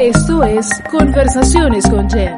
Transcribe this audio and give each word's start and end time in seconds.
Esto 0.00 0.42
es 0.42 0.68
Conversaciones 0.90 1.88
con 1.88 2.10
Jen. 2.10 2.36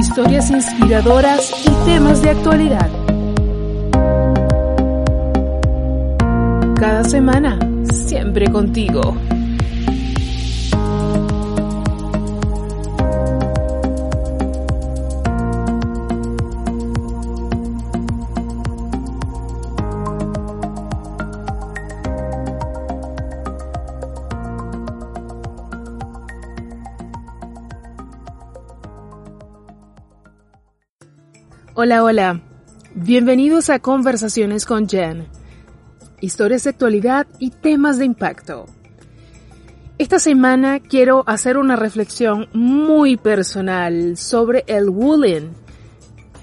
Historias 0.00 0.50
inspiradoras 0.50 1.52
y 1.66 1.84
temas 1.84 2.22
de 2.22 2.30
actualidad. 2.30 2.88
Cada 6.76 7.02
semana, 7.02 7.58
siempre 7.92 8.48
contigo. 8.52 9.16
Hola, 31.84 32.04
hola. 32.04 32.40
Bienvenidos 32.94 33.68
a 33.68 33.80
Conversaciones 33.80 34.66
con 34.66 34.88
Jen. 34.88 35.26
Historias 36.20 36.62
de 36.62 36.70
actualidad 36.70 37.26
y 37.40 37.50
temas 37.50 37.98
de 37.98 38.04
impacto. 38.04 38.66
Esta 39.98 40.20
semana 40.20 40.78
quiero 40.78 41.24
hacer 41.26 41.56
una 41.56 41.74
reflexión 41.74 42.46
muy 42.52 43.16
personal 43.16 44.16
sobre 44.16 44.62
el 44.68 44.90
bullying. 44.90 45.50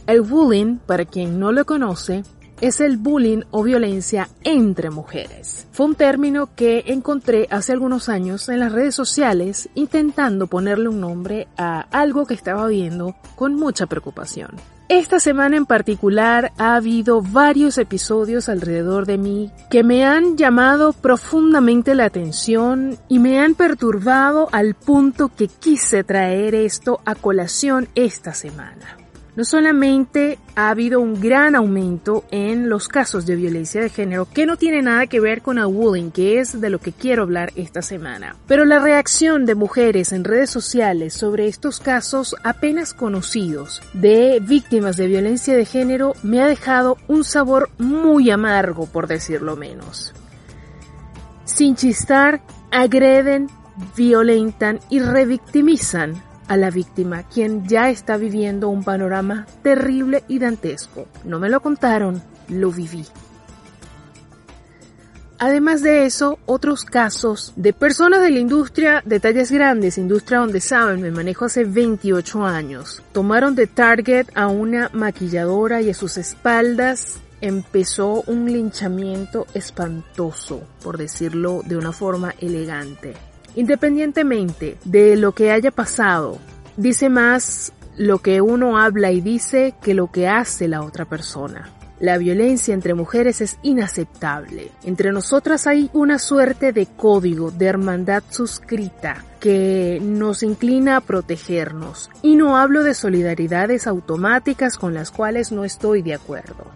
El 0.08 0.24
bullying, 0.24 0.76
para 0.76 1.06
quien 1.06 1.40
no 1.40 1.54
lo 1.54 1.64
conoce, 1.64 2.24
es 2.60 2.82
el 2.82 2.98
bullying 2.98 3.44
o 3.52 3.64
violencia 3.64 4.28
entre 4.44 4.90
mujeres. 4.90 5.68
Fue 5.72 5.86
un 5.86 5.96
término 5.96 6.54
que 6.54 6.84
encontré 6.88 7.48
hace 7.50 7.72
algunos 7.72 8.10
años 8.10 8.50
en 8.50 8.60
las 8.60 8.74
redes 8.74 8.94
sociales 8.94 9.70
intentando 9.74 10.48
ponerle 10.48 10.90
un 10.90 11.00
nombre 11.00 11.48
a 11.56 11.80
algo 11.98 12.26
que 12.26 12.34
estaba 12.34 12.68
viendo 12.68 13.16
con 13.38 13.56
mucha 13.56 13.86
preocupación. 13.86 14.79
Esta 14.90 15.20
semana 15.20 15.56
en 15.56 15.68
particular 15.68 16.52
ha 16.58 16.74
habido 16.74 17.22
varios 17.22 17.78
episodios 17.78 18.50
alrededor 18.50 19.06
de 19.06 19.20
mí 19.20 19.52
que 19.70 19.84
me 19.84 20.04
han 20.04 20.36
llamado 20.36 20.94
profundamente 20.94 21.94
la 21.94 22.06
atención 22.06 22.98
y 23.08 23.20
me 23.20 23.40
han 23.40 23.54
perturbado 23.54 24.50
al 24.52 24.74
punto 24.74 25.30
que 25.30 25.48
quise 25.48 26.04
traer 26.04 26.56
esto 26.56 27.02
a 27.06 27.14
colación 27.14 27.88
esta 27.94 28.34
semana. 28.34 28.99
No 29.40 29.46
solamente 29.46 30.38
ha 30.58 30.70
habido 30.70 31.00
un 31.00 31.22
gran 31.22 31.56
aumento 31.56 32.26
en 32.30 32.68
los 32.68 32.90
casos 32.90 33.26
de 33.26 33.38
violencia 33.38 33.80
de 33.80 33.90
género 33.90 34.28
que 34.30 34.46
no 34.46 34.58
tiene 34.58 34.82
nada 34.82 35.08
que 35.08 35.22
ver 35.22 35.42
con 35.42 35.56
bullying, 35.74 36.12
que 36.12 36.42
es 36.42 36.60
de 36.60 36.70
lo 36.70 36.80
que 36.80 36.92
quiero 36.92 37.24
hablar 37.24 37.54
esta 37.56 37.82
semana, 37.82 38.36
pero 38.48 38.66
la 38.66 38.80
reacción 38.80 39.46
de 39.46 39.56
mujeres 39.56 40.12
en 40.12 40.26
redes 40.26 40.50
sociales 40.50 41.14
sobre 41.14 41.48
estos 41.48 41.80
casos 41.80 42.36
apenas 42.44 42.94
conocidos 42.94 43.82
de 43.94 44.42
víctimas 44.42 44.98
de 44.98 45.08
violencia 45.08 45.56
de 45.56 45.64
género 45.64 46.16
me 46.22 46.42
ha 46.42 46.46
dejado 46.46 46.98
un 47.08 47.24
sabor 47.24 47.70
muy 47.78 48.32
amargo, 48.32 48.88
por 48.88 49.08
decirlo 49.08 49.56
menos. 49.56 50.14
Sin 51.46 51.78
chistar, 51.78 52.42
agreden, 52.72 53.48
violentan 53.96 54.82
y 54.90 55.00
revictimizan 55.00 56.28
a 56.50 56.58
la 56.58 56.70
víctima, 56.70 57.24
quien 57.24 57.66
ya 57.68 57.90
está 57.90 58.18
viviendo 58.18 58.68
un 58.68 58.84
panorama 58.84 59.48
terrible 59.64 60.24
y 60.28 60.40
dantesco. 60.40 61.08
No 61.24 61.40
me 61.40 61.48
lo 61.48 61.62
contaron, 61.62 62.22
lo 62.50 62.72
viví. 62.72 63.06
Además 65.42 65.82
de 65.82 66.06
eso, 66.06 66.38
otros 66.46 66.84
casos 66.84 67.54
de 67.56 67.72
personas 67.72 68.22
de 68.22 68.32
la 68.32 68.40
industria 68.40 69.02
de 69.06 69.22
tallas 69.22 69.52
grandes, 69.52 69.98
industria 69.98 70.40
donde 70.40 70.60
saben, 70.60 71.02
me 71.02 71.12
manejo 71.12 71.46
hace 71.46 71.64
28 71.64 72.46
años, 72.46 73.02
tomaron 73.14 73.56
de 73.56 73.68
target 73.68 74.28
a 74.36 74.48
una 74.48 74.90
maquilladora 74.92 75.82
y 75.82 75.92
a 75.92 75.94
sus 75.94 76.18
espaldas 76.18 77.20
empezó 77.40 78.24
un 78.28 78.52
linchamiento 78.52 79.48
espantoso, 79.54 80.62
por 80.84 80.98
decirlo 80.98 81.62
de 81.66 81.78
una 81.78 81.94
forma 81.94 82.36
elegante. 82.40 83.29
Independientemente 83.56 84.78
de 84.86 85.16
lo 85.16 85.34
que 85.34 85.52
haya 85.52 85.72
pasado, 85.72 86.38
dice 86.78 87.10
más 87.10 87.74
lo 87.98 88.20
que 88.20 88.42
uno 88.42 88.78
habla 88.78 89.12
y 89.12 89.22
dice 89.22 89.76
que 89.82 89.94
lo 89.94 90.12
que 90.12 90.28
hace 90.28 90.68
la 90.68 90.82
otra 90.82 91.06
persona. 91.06 91.70
La 92.00 92.18
violencia 92.18 92.74
entre 92.74 92.94
mujeres 92.94 93.42
es 93.42 93.58
inaceptable. 93.62 94.72
Entre 94.86 95.12
nosotras 95.12 95.68
hay 95.68 95.90
una 95.92 96.18
suerte 96.18 96.72
de 96.72 96.86
código, 96.86 97.52
de 97.52 97.66
hermandad 97.66 98.24
suscrita 98.30 99.26
que 99.42 100.00
nos 100.02 100.42
inclina 100.42 100.96
a 100.96 101.02
protegernos. 101.02 102.10
Y 102.22 102.38
no 102.38 102.56
hablo 102.56 102.84
de 102.84 102.94
solidaridades 102.94 103.86
automáticas 103.86 104.78
con 104.78 104.94
las 104.94 105.12
cuales 105.12 105.52
no 105.52 105.66
estoy 105.66 106.02
de 106.02 106.14
acuerdo. 106.14 106.68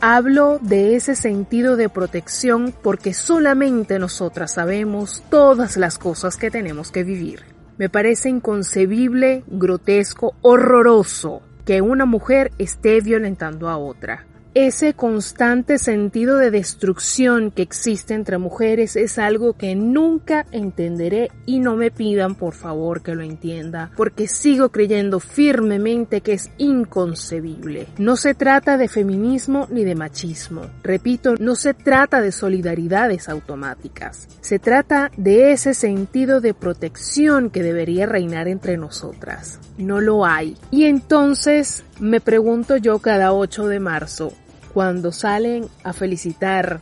Hablo 0.00 0.60
de 0.62 0.94
ese 0.94 1.16
sentido 1.16 1.76
de 1.76 1.88
protección 1.88 2.72
porque 2.84 3.12
solamente 3.12 3.98
nosotras 3.98 4.54
sabemos 4.54 5.24
todas 5.28 5.76
las 5.76 5.98
cosas 5.98 6.36
que 6.36 6.52
tenemos 6.52 6.92
que 6.92 7.02
vivir. 7.02 7.42
Me 7.78 7.88
parece 7.88 8.28
inconcebible, 8.28 9.42
grotesco, 9.48 10.36
horroroso 10.40 11.42
que 11.64 11.80
una 11.80 12.06
mujer 12.06 12.52
esté 12.58 13.00
violentando 13.00 13.68
a 13.68 13.76
otra. 13.76 14.24
Ese 14.60 14.92
constante 14.92 15.78
sentido 15.78 16.36
de 16.36 16.50
destrucción 16.50 17.52
que 17.52 17.62
existe 17.62 18.14
entre 18.14 18.38
mujeres 18.38 18.96
es 18.96 19.16
algo 19.16 19.52
que 19.52 19.76
nunca 19.76 20.46
entenderé 20.50 21.30
y 21.46 21.60
no 21.60 21.76
me 21.76 21.92
pidan 21.92 22.34
por 22.34 22.54
favor 22.54 23.00
que 23.00 23.14
lo 23.14 23.22
entienda, 23.22 23.92
porque 23.96 24.26
sigo 24.26 24.70
creyendo 24.70 25.20
firmemente 25.20 26.22
que 26.22 26.32
es 26.32 26.50
inconcebible. 26.58 27.86
No 27.98 28.16
se 28.16 28.34
trata 28.34 28.76
de 28.78 28.88
feminismo 28.88 29.68
ni 29.70 29.84
de 29.84 29.94
machismo. 29.94 30.62
Repito, 30.82 31.36
no 31.38 31.54
se 31.54 31.72
trata 31.72 32.20
de 32.20 32.32
solidaridades 32.32 33.28
automáticas. 33.28 34.26
Se 34.40 34.58
trata 34.58 35.12
de 35.16 35.52
ese 35.52 35.72
sentido 35.72 36.40
de 36.40 36.52
protección 36.52 37.50
que 37.50 37.62
debería 37.62 38.06
reinar 38.06 38.48
entre 38.48 38.76
nosotras. 38.76 39.60
No 39.76 40.00
lo 40.00 40.26
hay. 40.26 40.56
Y 40.72 40.86
entonces 40.86 41.84
me 42.00 42.20
pregunto 42.20 42.76
yo 42.76 42.98
cada 42.98 43.32
8 43.32 43.68
de 43.68 43.78
marzo, 43.78 44.32
cuando 44.78 45.10
salen 45.10 45.66
a 45.82 45.92
felicitar 45.92 46.78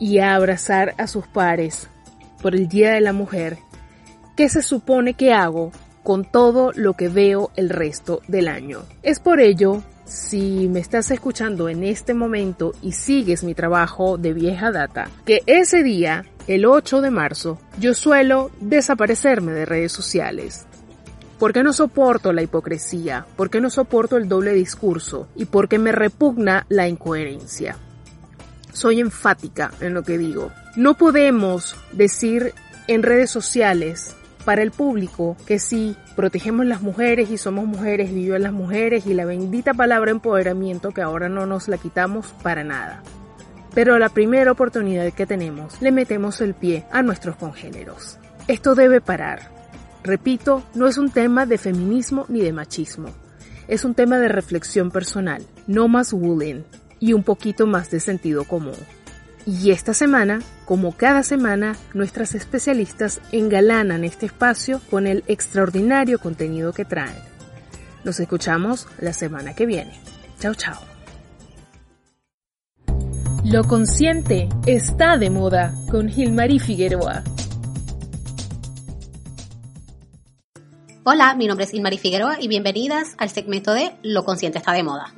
y 0.00 0.18
a 0.18 0.34
abrazar 0.34 0.92
a 0.98 1.06
sus 1.06 1.28
pares 1.28 1.88
por 2.42 2.56
el 2.56 2.66
Día 2.66 2.90
de 2.90 3.00
la 3.00 3.12
Mujer, 3.12 3.58
¿qué 4.36 4.48
se 4.48 4.60
supone 4.60 5.14
que 5.14 5.32
hago 5.32 5.70
con 6.02 6.24
todo 6.24 6.72
lo 6.74 6.94
que 6.94 7.08
veo 7.08 7.52
el 7.54 7.70
resto 7.70 8.22
del 8.26 8.48
año? 8.48 8.80
Es 9.04 9.20
por 9.20 9.38
ello, 9.38 9.84
si 10.04 10.68
me 10.68 10.80
estás 10.80 11.12
escuchando 11.12 11.68
en 11.68 11.84
este 11.84 12.12
momento 12.12 12.72
y 12.82 12.90
sigues 12.90 13.44
mi 13.44 13.54
trabajo 13.54 14.18
de 14.18 14.32
vieja 14.32 14.72
data, 14.72 15.08
que 15.24 15.42
ese 15.46 15.84
día, 15.84 16.24
el 16.48 16.66
8 16.66 17.02
de 17.02 17.10
marzo, 17.12 17.60
yo 17.78 17.94
suelo 17.94 18.50
desaparecerme 18.60 19.52
de 19.52 19.64
redes 19.64 19.92
sociales 19.92 20.66
porque 21.42 21.64
no 21.64 21.72
soporto 21.72 22.32
la 22.32 22.42
hipocresía, 22.42 23.26
porque 23.34 23.60
no 23.60 23.68
soporto 23.68 24.16
el 24.16 24.28
doble 24.28 24.52
discurso 24.52 25.26
y 25.34 25.46
porque 25.46 25.80
me 25.80 25.90
repugna 25.90 26.66
la 26.68 26.86
incoherencia. 26.86 27.76
Soy 28.72 29.00
enfática 29.00 29.72
en 29.80 29.92
lo 29.92 30.04
que 30.04 30.18
digo. 30.18 30.52
No 30.76 30.96
podemos 30.96 31.74
decir 31.90 32.54
en 32.86 33.02
redes 33.02 33.32
sociales 33.32 34.14
para 34.44 34.62
el 34.62 34.70
público 34.70 35.36
que 35.44 35.58
sí, 35.58 35.96
protegemos 36.14 36.64
las 36.64 36.80
mujeres 36.80 37.28
y 37.28 37.38
somos 37.38 37.64
mujeres, 37.64 38.14
viven 38.14 38.44
las 38.44 38.52
mujeres 38.52 39.04
y 39.06 39.12
la 39.12 39.24
bendita 39.24 39.74
palabra 39.74 40.12
empoderamiento 40.12 40.92
que 40.92 41.02
ahora 41.02 41.28
no 41.28 41.44
nos 41.44 41.66
la 41.66 41.76
quitamos 41.76 42.28
para 42.44 42.62
nada. 42.62 43.02
Pero 43.74 43.96
a 43.96 43.98
la 43.98 44.10
primera 44.10 44.52
oportunidad 44.52 45.12
que 45.12 45.26
tenemos 45.26 45.82
le 45.82 45.90
metemos 45.90 46.40
el 46.40 46.54
pie 46.54 46.84
a 46.92 47.02
nuestros 47.02 47.34
congéneros. 47.34 48.16
Esto 48.46 48.76
debe 48.76 49.00
parar. 49.00 49.51
Repito, 50.04 50.62
no 50.74 50.88
es 50.88 50.98
un 50.98 51.10
tema 51.10 51.46
de 51.46 51.58
feminismo 51.58 52.26
ni 52.28 52.40
de 52.40 52.52
machismo. 52.52 53.10
Es 53.68 53.84
un 53.84 53.94
tema 53.94 54.18
de 54.18 54.28
reflexión 54.28 54.90
personal, 54.90 55.44
no 55.66 55.88
más 55.88 56.12
bullying 56.12 56.62
y 56.98 57.12
un 57.12 57.22
poquito 57.22 57.66
más 57.66 57.90
de 57.90 58.00
sentido 58.00 58.44
común. 58.44 58.76
Y 59.46 59.70
esta 59.70 59.94
semana, 59.94 60.40
como 60.64 60.96
cada 60.96 61.22
semana, 61.22 61.76
nuestras 61.94 62.34
especialistas 62.34 63.20
engalanan 63.32 64.04
este 64.04 64.26
espacio 64.26 64.80
con 64.90 65.06
el 65.06 65.24
extraordinario 65.26 66.18
contenido 66.18 66.72
que 66.72 66.84
traen. 66.84 67.16
Nos 68.04 68.20
escuchamos 68.20 68.86
la 69.00 69.12
semana 69.12 69.54
que 69.54 69.66
viene. 69.66 70.00
Chao, 70.38 70.54
chao. 70.54 70.80
Lo 73.44 73.64
consciente 73.64 74.48
está 74.66 75.16
de 75.16 75.30
moda 75.30 75.74
con 75.90 76.08
Gilmarí 76.08 76.60
Figueroa. 76.60 77.24
Hola, 81.04 81.34
mi 81.34 81.48
nombre 81.48 81.64
es 81.64 81.74
Ilmari 81.74 81.98
Figueroa 81.98 82.36
y 82.38 82.46
bienvenidas 82.46 83.16
al 83.18 83.28
segmento 83.28 83.74
de 83.74 83.90
Lo 84.04 84.24
consciente 84.24 84.58
está 84.58 84.70
de 84.70 84.84
moda. 84.84 85.12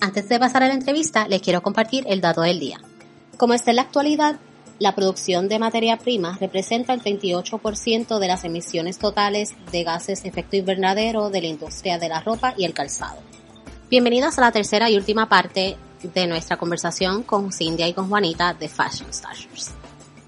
Antes 0.00 0.26
de 0.30 0.38
pasar 0.38 0.62
a 0.62 0.68
la 0.68 0.72
entrevista, 0.72 1.28
les 1.28 1.42
quiero 1.42 1.60
compartir 1.60 2.06
el 2.08 2.22
dato 2.22 2.40
del 2.40 2.58
día. 2.58 2.80
Como 3.36 3.52
está 3.52 3.72
en 3.72 3.76
la 3.76 3.82
actualidad, 3.82 4.36
la 4.78 4.94
producción 4.94 5.50
de 5.50 5.58
materia 5.58 5.98
prima 5.98 6.38
representa 6.40 6.94
el 6.94 7.02
28% 7.02 8.18
de 8.18 8.26
las 8.26 8.44
emisiones 8.44 8.98
totales 8.98 9.54
de 9.70 9.84
gases 9.84 10.22
de 10.22 10.30
efecto 10.30 10.56
invernadero 10.56 11.28
de 11.28 11.42
la 11.42 11.48
industria 11.48 11.98
de 11.98 12.08
la 12.08 12.22
ropa 12.22 12.54
y 12.56 12.64
el 12.64 12.72
calzado. 12.72 13.18
Bienvenidas 13.90 14.38
a 14.38 14.40
la 14.40 14.52
tercera 14.52 14.88
y 14.88 14.96
última 14.96 15.28
parte 15.28 15.76
de 16.02 16.26
nuestra 16.26 16.56
conversación 16.56 17.22
con 17.24 17.52
Cindy 17.52 17.82
y 17.82 17.92
con 17.92 18.08
Juanita 18.08 18.54
de 18.54 18.70
Fashion 18.70 19.12
Stashers. 19.12 19.74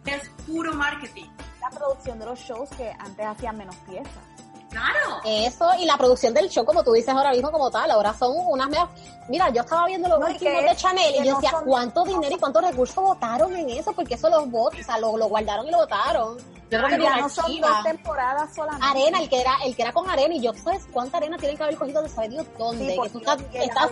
Es 0.05 0.31
puro 0.47 0.75
marketing. 0.75 1.25
La 1.59 1.71
producción 1.71 2.19
de 2.19 2.27
los 2.27 2.39
shows 2.39 2.69
que 2.77 2.91
antes 2.99 3.25
hacían 3.25 3.57
menos 3.57 3.77
piezas. 3.89 4.42
Claro. 4.73 5.21
Eso, 5.25 5.71
y 5.79 5.85
la 5.85 5.97
producción 5.97 6.35
del 6.35 6.49
show, 6.49 6.65
como 6.65 6.83
tú 6.83 6.93
dices 6.93 7.11
ahora 7.11 7.31
mismo, 7.31 7.53
como 7.53 7.71
tal, 7.71 7.91
ahora 7.91 8.13
son 8.15 8.33
unas 8.49 8.69
medias. 8.69 8.89
Mira, 9.29 9.51
yo 9.51 9.61
estaba 9.61 9.87
viendo 9.87 10.09
los 10.09 10.19
No, 10.19 10.27
últimos 10.27 10.63
de 10.65 10.77
Chanel 10.77 11.15
y 11.15 11.25
yo 11.25 11.33
no 11.35 11.41
decía, 11.41 11.59
¿cuánto 11.65 12.05
dinero 12.05 12.35
y 12.35 12.39
cuántos 12.39 12.63
recursos 12.65 12.97
votaron 13.05 13.55
en 13.55 13.71
eso? 13.71 13.93
Porque 13.93 14.15
eso 14.15 14.29
los 14.31 14.51
vot, 14.51 14.75
o 14.75 14.83
sea, 14.83 14.99
lo, 14.99 15.17
lo 15.17 15.29
guardaron 15.29 15.67
y 15.67 15.71
lo 15.71 15.79
votaron. 15.79 16.39
Yo 16.71 16.79
creo 16.79 16.89
que 16.89 17.03
Ya 17.03 17.17
no 17.19 17.29
son 17.29 17.61
dos 17.61 17.83
temporadas 17.85 18.55
solamente. 18.55 18.87
Arena, 18.87 19.21
el 19.21 19.29
que 19.29 19.41
era, 19.43 19.57
el 19.65 19.77
que 19.77 19.83
era 19.83 19.93
con 19.93 20.09
arena, 20.09 20.35
y 20.35 20.41
yo, 20.41 20.53
¿sabes 20.55 20.83
cuánta 20.91 21.19
arena 21.19 21.37
tienen 21.37 21.57
que 21.59 21.63
haber 21.65 21.77
cogido 21.77 22.03
de 22.03 22.09
saber 22.09 22.31
Dios 22.31 22.47
dónde? 22.59 22.95
Sí, 22.95 23.01
que 23.03 23.09
tú 23.11 23.19
estás. 23.19 23.91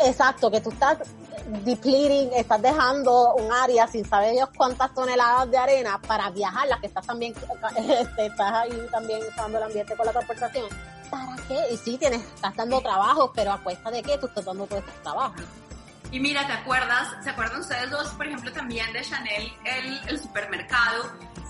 Exacto, 0.00 0.50
que 0.50 0.60
tú 0.60 0.70
estás 0.70 0.98
depleting, 1.64 2.30
estás 2.34 2.60
dejando 2.62 3.34
un 3.34 3.52
área 3.52 3.86
sin 3.86 4.04
saber 4.08 4.32
Dios 4.32 4.48
cuántas 4.56 4.92
toneladas 4.94 5.50
de 5.50 5.58
arena 5.58 6.00
para 6.06 6.30
viajar, 6.30 6.66
las 6.68 6.80
que 6.80 6.86
estás 6.86 7.06
también, 7.06 7.34
este, 7.88 8.26
estás 8.26 8.52
ahí 8.52 8.86
también 8.90 9.20
usando 9.28 9.58
el 9.58 9.64
ambiente 9.64 9.96
con 9.96 10.06
la 10.06 10.12
transportación. 10.12 10.66
¿Para 11.10 11.36
qué? 11.48 11.58
Y 11.72 11.76
sí, 11.76 11.98
tienes, 11.98 12.22
estás 12.22 12.56
dando 12.56 12.80
trabajo, 12.80 13.30
pero 13.34 13.52
a 13.52 13.58
cuesta 13.62 13.90
de 13.90 14.02
qué 14.02 14.16
tú 14.18 14.26
estás 14.26 14.44
dando 14.44 14.66
todo 14.66 14.78
este 14.78 14.92
trabajo. 15.02 15.34
Y 16.10 16.20
mira, 16.20 16.46
¿te 16.46 16.52
acuerdas? 16.52 17.08
¿Se 17.22 17.30
acuerdan 17.30 17.60
ustedes 17.60 17.90
dos, 17.90 18.08
por 18.10 18.26
ejemplo, 18.26 18.52
también 18.52 18.92
de 18.92 19.02
Chanel, 19.02 19.52
el, 19.64 20.00
el 20.08 20.20
supermercado? 20.22 21.04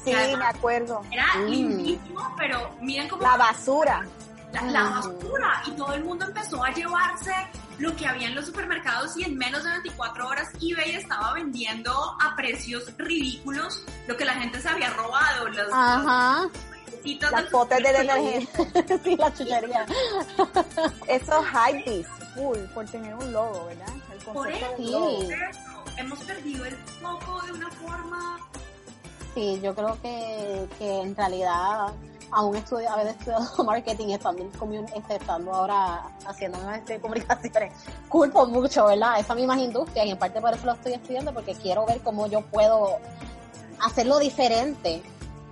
Sí, 0.04 0.12
me 0.36 0.44
acuerdo. 0.46 1.02
Era 1.10 1.26
Mm. 1.36 1.46
lindísimo, 1.50 2.34
pero 2.38 2.70
miren 2.80 3.08
cómo 3.08 3.22
La 3.22 3.36
basura. 3.36 4.06
la, 4.52 4.62
la 4.62 4.84
Mm. 4.84 4.94
basura. 4.94 5.62
Y 5.66 5.70
todo 5.72 5.92
el 5.94 6.04
mundo 6.04 6.24
empezó 6.26 6.62
a 6.64 6.70
llevarse 6.70 7.32
lo 7.78 7.94
que 7.96 8.06
había 8.06 8.28
en 8.28 8.34
los 8.34 8.46
supermercados 8.46 9.16
y 9.16 9.24
en 9.24 9.36
menos 9.36 9.64
de 9.64 9.70
24 9.70 10.28
horas 10.28 10.48
eBay 10.60 10.94
estaba 10.96 11.34
vendiendo 11.34 11.92
a 12.20 12.34
precios 12.36 12.84
ridículos 12.98 13.82
lo 14.06 14.16
que 14.16 14.24
la 14.24 14.34
gente 14.34 14.60
se 14.60 14.68
había 14.68 14.90
robado. 14.90 15.48
Los, 15.48 15.68
Ajá. 15.72 16.48
los 17.04 17.30
Las 17.32 17.44
potes 17.44 17.82
de 17.82 17.92
detergente. 17.92 18.98
sí, 19.04 19.16
la 19.16 19.32
chuchería. 19.34 19.86
Esos 21.08 21.44
hypebeast, 21.46 22.10
full, 22.34 22.58
por 22.74 22.84
tener 22.86 23.14
un 23.14 23.32
logo, 23.32 23.66
¿verdad? 23.66 23.94
El 24.12 24.18
Por 24.24 24.50
eso, 24.50 24.66
logo. 24.78 25.22
por 25.24 25.32
eso, 25.32 25.84
hemos 25.98 26.18
perdido 26.20 26.64
el 26.64 26.76
foco 26.76 27.42
de 27.42 27.52
una 27.52 27.70
forma 27.70 28.38
Sí, 29.34 29.60
yo 29.60 29.74
creo 29.74 29.98
que, 30.00 30.68
que 30.78 31.00
en 31.00 31.16
realidad 31.16 31.92
aún 32.30 32.56
estudio, 32.56 32.90
haber 32.90 33.08
estudiado 33.08 33.64
marketing 33.64 34.08
y 34.08 34.14
estando, 34.14 34.44
este, 34.94 35.16
estando 35.16 35.52
ahora 35.52 36.02
haciendo 36.26 36.58
una 36.58 36.78
de 36.78 37.00
comunicaciones, 37.00 37.72
culpo 38.08 38.46
mucho, 38.46 38.86
¿verdad? 38.86 39.18
Esas 39.18 39.36
mismas 39.36 39.58
industrias 39.58 40.06
y 40.06 40.10
en 40.10 40.18
parte 40.18 40.40
por 40.40 40.52
eso 40.52 40.66
lo 40.66 40.72
estoy 40.72 40.94
estudiando 40.94 41.32
porque 41.32 41.54
quiero 41.54 41.86
ver 41.86 42.00
cómo 42.00 42.26
yo 42.26 42.42
puedo 42.42 42.98
hacerlo 43.80 44.18
diferente 44.18 45.02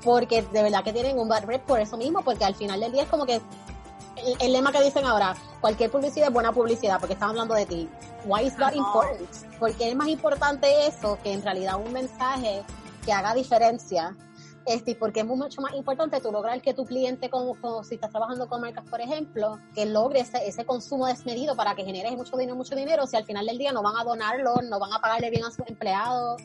porque 0.05 0.43
de 0.43 0.62
verdad 0.62 0.82
que 0.82 0.93
tienen 0.93 1.19
un 1.19 1.28
bad 1.28 1.44
rep 1.44 1.62
por 1.62 1.81
eso 1.81 1.96
mismo, 1.96 2.23
porque 2.23 2.44
al 2.44 2.55
final 2.55 2.81
del 2.81 2.93
día 2.93 3.02
es 3.02 3.08
como 3.08 3.25
que 3.25 3.37
el, 3.37 4.37
el 4.40 4.52
lema 4.52 4.73
que 4.73 4.82
dicen 4.82 5.05
ahora, 5.06 5.37
cualquier 5.61 5.90
publicidad 5.90 6.28
es 6.28 6.35
buena 6.35 6.52
publicidad 6.52 6.99
porque 6.99 7.14
están 7.14 7.31
hablando 7.31 7.55
de 7.55 7.67
ti. 7.67 7.88
Why 8.25 8.46
is 8.46 8.56
that 8.56 8.75
important? 8.75 9.28
Porque 9.58 9.88
es 9.88 9.96
más 9.96 10.08
importante 10.08 10.87
eso 10.87 11.19
que 11.23 11.32
en 11.32 11.43
realidad 11.43 11.76
un 11.76 11.93
mensaje 11.93 12.62
que 13.04 13.12
haga 13.12 13.34
diferencia. 13.34 14.16
Este, 14.64 14.94
porque 14.94 15.20
es 15.20 15.26
mucho 15.26 15.60
más 15.60 15.75
importante 15.75 16.20
tú 16.20 16.31
lograr 16.31 16.62
que 16.62 16.72
tu 16.72 16.84
cliente, 16.84 17.28
como, 17.28 17.60
como 17.60 17.82
si 17.82 17.96
estás 17.96 18.10
trabajando 18.10 18.49
con 18.49 18.60
marcas, 18.60 18.84
por 18.88 19.00
ejemplo, 19.00 19.58
que 19.75 19.87
logre 19.87 20.20
ese, 20.20 20.46
ese 20.46 20.64
consumo 20.64 21.06
desmedido 21.08 21.56
para 21.56 21.75
que 21.75 21.84
generes 21.84 22.12
mucho 22.12 22.37
dinero, 22.37 22.54
mucho 22.56 22.76
dinero, 22.76 23.04
si 23.08 23.16
al 23.16 23.25
final 23.25 23.44
del 23.46 23.58
día 23.58 23.72
no 23.72 23.82
van 23.82 23.96
a 23.96 24.04
donarlo, 24.04 24.54
no 24.62 24.78
van 24.78 24.93
a 24.93 25.00
pagarle 25.00 25.31
bien 25.31 25.44
a 25.44 25.50
sus 25.50 25.66
empleados, 25.66 26.40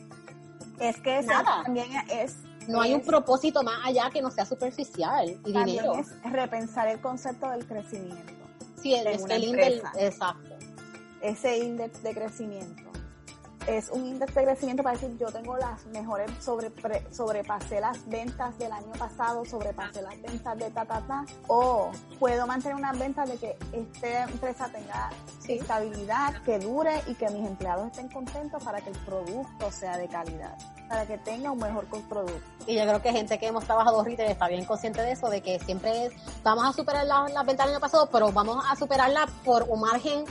Es 0.80 0.96
que 1.00 1.22
Nada. 1.22 1.62
también 1.62 1.86
es, 2.10 2.34
no 2.66 2.80
hay 2.80 2.92
un 2.92 3.02
propósito 3.02 3.62
más 3.62 3.76
allá 3.84 4.10
que 4.12 4.20
no 4.20 4.32
sea 4.32 4.44
superficial 4.44 5.28
y 5.46 5.52
también 5.52 5.84
dinero. 5.84 5.92
es 5.94 6.08
repensar 6.24 6.88
el 6.88 7.00
concepto 7.00 7.48
del 7.50 7.66
crecimiento. 7.66 8.32
Sí, 8.82 8.94
el, 8.94 9.04
de 9.04 9.12
es 9.12 9.24
el 9.24 9.44
índice, 9.44 9.74
empresa. 9.76 9.92
exacto. 9.96 10.56
ese 11.20 11.58
índice 11.58 12.00
de 12.02 12.14
crecimiento. 12.14 12.87
Es 13.68 13.90
un 13.90 14.06
índice 14.06 14.32
de 14.40 14.46
crecimiento 14.46 14.82
para 14.82 14.96
decir, 14.98 15.14
yo 15.18 15.26
tengo 15.30 15.54
las 15.58 15.84
mejores, 15.86 16.30
sobre, 16.42 16.70
pre- 16.70 17.04
sobrepasé 17.12 17.80
las 17.82 18.08
ventas 18.08 18.56
del 18.58 18.72
año 18.72 18.92
pasado, 18.98 19.44
sobrepasé 19.44 20.00
las 20.00 20.20
ventas 20.22 20.56
de 20.56 20.70
ta, 20.70 20.86
ta, 20.86 21.02
ta, 21.06 21.26
o 21.48 21.90
puedo 22.18 22.46
mantener 22.46 22.76
unas 22.76 22.98
ventas 22.98 23.28
de 23.28 23.36
que 23.36 23.58
esta 23.72 24.22
empresa 24.24 24.68
tenga 24.72 25.10
Sí. 25.40 25.52
estabilidad, 25.58 26.42
que 26.44 26.58
dure 26.58 27.02
y 27.06 27.14
que 27.14 27.28
mis 27.28 27.46
empleados 27.46 27.86
estén 27.88 28.08
contentos 28.08 28.62
para 28.64 28.80
que 28.80 28.88
el 28.90 28.96
producto 29.00 29.70
sea 29.70 29.98
de 29.98 30.08
calidad, 30.08 30.56
para 30.88 31.06
que 31.06 31.18
tenga 31.18 31.50
un 31.50 31.58
mejor 31.58 31.84
producto. 31.86 32.40
Y 32.66 32.74
yo 32.74 32.82
creo 32.84 33.02
que 33.02 33.12
gente 33.12 33.38
que 33.38 33.46
hemos 33.48 33.64
trabajado 33.64 34.02
retail 34.02 34.30
está 34.30 34.48
bien 34.48 34.64
consciente 34.64 35.02
de 35.02 35.12
eso, 35.12 35.28
de 35.28 35.42
que 35.42 35.58
siempre 35.60 36.06
es, 36.06 36.12
vamos 36.42 36.64
a 36.66 36.72
superar 36.72 37.04
las 37.06 37.30
la 37.32 37.42
ventas 37.42 37.66
del 37.66 37.74
año 37.76 37.80
pasado, 37.80 38.08
pero 38.10 38.32
vamos 38.32 38.64
a 38.66 38.76
superarla 38.76 39.26
por 39.44 39.64
un 39.68 39.80
margen 39.80 40.24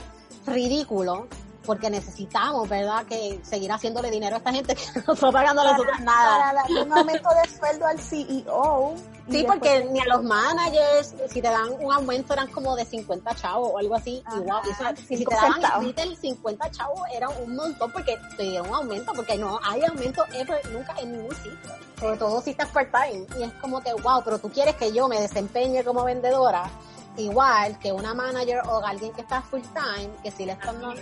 ridículo, 0.46 1.26
porque 1.68 1.90
necesitamos, 1.90 2.66
¿verdad?, 2.66 3.04
que 3.04 3.38
seguir 3.42 3.70
haciéndole 3.70 4.10
dinero 4.10 4.36
a 4.36 4.38
esta 4.38 4.52
gente 4.52 4.74
que 4.74 4.82
no 5.06 5.12
está 5.12 5.30
pagando 5.30 5.60
a 5.60 5.72
nosotros 5.72 6.00
nada. 6.00 6.38
Para 6.38 6.52
darle 6.62 6.82
un 6.82 6.92
aumento 6.94 7.28
de 7.42 7.50
sueldo 7.58 7.86
al 7.86 8.00
CEO. 8.00 8.94
Sí, 9.30 9.44
porque 9.46 9.84
ni 9.92 10.00
a 10.00 10.06
los 10.06 10.22
managers, 10.24 11.14
si 11.28 11.42
te 11.42 11.48
dan 11.50 11.68
un 11.78 11.92
aumento 11.92 12.32
eran 12.32 12.48
como 12.50 12.74
de 12.74 12.86
50 12.86 13.34
chavos 13.34 13.70
o 13.74 13.78
algo 13.78 13.94
así, 13.96 14.22
Ajá, 14.24 14.36
y 14.38 14.40
wow, 14.40 14.60
eso- 14.62 15.02
y 15.12 15.16
si 15.18 15.24
te 15.26 15.34
daban 15.34 15.82
retail 15.84 16.16
50 16.16 16.70
chavos 16.70 17.00
era 17.12 17.28
un 17.28 17.54
montón 17.54 17.92
porque 17.92 18.16
te 18.38 18.44
dieron 18.44 18.70
un 18.70 18.74
aumento, 18.76 19.12
porque 19.14 19.36
no 19.36 19.60
hay 19.62 19.84
aumento 19.84 20.24
ever, 20.32 20.66
nunca 20.70 20.94
en 21.02 21.12
ningún 21.12 21.34
sitio, 21.36 21.70
sobre 22.00 22.16
todo 22.16 22.40
si 22.40 22.50
estás 22.52 22.70
part-time, 22.70 23.26
y 23.38 23.42
es 23.42 23.52
como 23.60 23.82
que 23.82 23.92
wow, 23.92 24.22
pero 24.24 24.38
tú 24.38 24.48
quieres 24.50 24.74
que 24.76 24.90
yo 24.92 25.06
me 25.08 25.20
desempeñe 25.20 25.84
como 25.84 26.04
vendedora, 26.04 26.70
igual 27.18 27.78
que 27.80 27.92
una 27.92 28.14
manager 28.14 28.60
o 28.66 28.78
alguien 28.82 29.12
que 29.12 29.20
está 29.20 29.42
full-time, 29.42 30.08
que 30.22 30.30
si 30.30 30.46
le 30.46 30.52
están 30.52 30.80
dando 30.80 30.98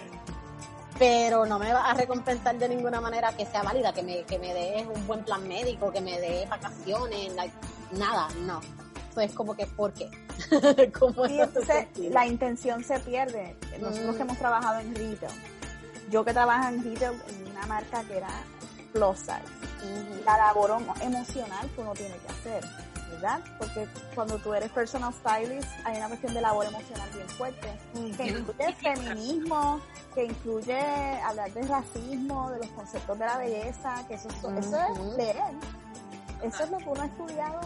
pero 0.98 1.44
no 1.46 1.58
me 1.58 1.72
va 1.72 1.90
a 1.90 1.94
recompensar 1.94 2.56
de 2.58 2.68
ninguna 2.68 3.00
manera 3.00 3.32
que 3.32 3.44
sea 3.46 3.62
válida, 3.62 3.92
que 3.92 4.02
me, 4.02 4.22
que 4.24 4.38
me 4.38 4.52
dé 4.54 4.86
un 4.92 5.06
buen 5.06 5.24
plan 5.24 5.46
médico, 5.46 5.92
que 5.92 6.00
me 6.00 6.18
dé 6.20 6.46
vacaciones, 6.48 7.34
like, 7.34 7.54
nada, 7.92 8.28
no. 8.40 8.60
Eso 9.10 9.20
es 9.20 9.32
como 9.32 9.54
que, 9.56 9.66
¿por 9.66 9.92
qué? 9.92 10.10
¿Cómo 10.98 11.26
Sí, 11.26 11.40
entonces 11.40 11.86
la 12.10 12.26
intención 12.26 12.84
se 12.84 12.98
pierde. 13.00 13.56
Nosotros 13.80 14.14
Mm. 14.14 14.16
que 14.16 14.22
hemos 14.22 14.38
trabajado 14.38 14.80
en 14.80 14.94
retail, 14.94 15.32
yo 16.10 16.24
que 16.24 16.32
trabajo 16.32 16.68
en 16.68 16.84
retail 16.84 17.12
en 17.28 17.50
una 17.52 17.66
marca 17.66 18.02
que 18.04 18.18
era 18.18 18.28
plus 18.92 19.18
size, 19.18 19.32
Ujú. 19.32 20.24
la 20.24 20.36
labor 20.38 20.70
emo- 20.70 20.94
emocional 21.02 21.68
que 21.74 21.80
uno 21.80 21.92
tiene 21.92 22.14
que 22.16 22.28
hacer, 22.32 22.64
¿verdad? 23.26 23.40
Porque 23.58 23.88
cuando 24.14 24.38
tú 24.38 24.54
eres 24.54 24.70
personal 24.70 25.12
stylist 25.12 25.68
hay 25.84 25.96
una 25.96 26.08
cuestión 26.08 26.34
de 26.34 26.40
labor 26.40 26.66
emocional 26.66 27.08
bien 27.12 27.28
fuerte, 27.30 27.68
que 28.16 28.28
incluye 28.28 28.72
feminismo, 28.74 29.80
que 30.14 30.24
incluye 30.24 30.80
hablar 31.22 31.52
de 31.52 31.62
racismo, 31.62 32.50
de 32.50 32.58
los 32.58 32.68
conceptos 32.68 33.18
de 33.18 33.26
la 33.26 33.38
belleza, 33.38 34.04
que 34.06 34.14
eso, 34.14 34.28
eso 34.28 34.48
Ujú. 34.48 35.10
es 35.10 35.16
leer. 35.16 35.36
Eso 36.42 36.64
es 36.64 36.70
lo 36.70 36.78
que 36.78 36.88
uno 36.88 37.02
ha 37.02 37.06
estudiado 37.06 37.60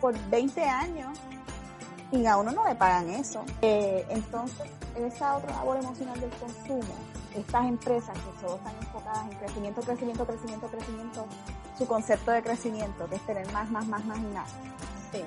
por 0.00 0.18
20 0.30 0.64
años 0.64 1.18
y 2.10 2.24
a 2.24 2.36
uno 2.36 2.52
no 2.52 2.66
le 2.66 2.74
pagan 2.74 3.10
eso. 3.10 3.44
Eh, 3.60 4.06
entonces, 4.08 4.70
esa 4.96 5.36
otra 5.36 5.50
labor 5.56 5.76
emocional 5.78 6.18
del 6.20 6.30
consumo, 6.30 6.94
estas 7.34 7.66
empresas 7.66 8.16
que 8.16 8.40
solo 8.40 8.56
están 8.56 8.74
enfocadas 8.80 9.30
en 9.30 9.38
crecimiento, 9.38 9.80
crecimiento, 9.82 10.26
crecimiento, 10.26 10.66
crecimiento, 10.68 11.26
su 11.76 11.86
concepto 11.86 12.30
de 12.30 12.42
crecimiento, 12.42 13.08
que 13.08 13.16
es 13.16 13.26
tener 13.26 13.50
más, 13.52 13.70
más, 13.70 13.86
más, 13.86 14.04
más 14.04 14.18
y 14.18 14.34
más, 14.34 14.48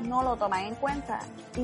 No 0.02 0.24
lo 0.24 0.36
toman 0.36 0.66
en 0.66 0.76
cuenta 0.76 1.20
y 1.56 1.62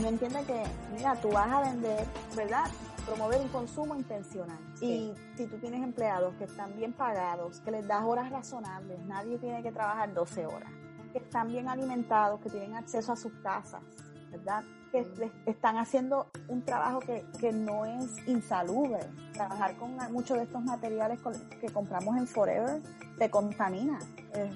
no 0.00 0.08
entienden 0.08 0.44
que, 0.44 0.62
mira, 0.96 1.14
tú 1.16 1.30
vas 1.30 1.48
a 1.50 1.60
vender, 1.60 2.04
¿verdad? 2.36 2.64
Promover 3.06 3.40
un 3.40 3.48
consumo 3.48 3.94
intencional. 3.96 4.58
Sí. 4.74 4.86
Y 4.86 5.36
si 5.36 5.46
tú 5.46 5.58
tienes 5.58 5.82
empleados 5.82 6.34
que 6.36 6.44
están 6.44 6.74
bien 6.76 6.92
pagados, 6.92 7.60
que 7.60 7.70
les 7.70 7.86
das 7.86 8.02
horas 8.04 8.30
razonables, 8.30 8.98
nadie 9.06 9.38
tiene 9.38 9.62
que 9.62 9.72
trabajar 9.72 10.12
12 10.14 10.46
horas, 10.46 10.70
que 11.12 11.18
están 11.18 11.48
bien 11.48 11.68
alimentados, 11.68 12.40
que 12.40 12.50
tienen 12.50 12.74
acceso 12.74 13.12
a 13.12 13.16
sus 13.16 13.32
casas, 13.42 13.82
¿verdad? 14.30 14.62
Que 14.92 15.06
están 15.46 15.78
haciendo 15.78 16.26
un 16.48 16.62
trabajo 16.64 17.00
que, 17.00 17.24
que 17.40 17.50
no 17.52 17.86
es 17.86 18.26
insalubre. 18.28 19.00
Trabajar 19.32 19.74
con 19.76 19.96
muchos 20.12 20.36
de 20.36 20.44
estos 20.44 20.62
materiales 20.62 21.18
que 21.60 21.68
compramos 21.70 22.16
en 22.16 22.26
Forever 22.26 22.82
te 23.18 23.30
contamina. 23.30 23.98
eh, 24.34 24.50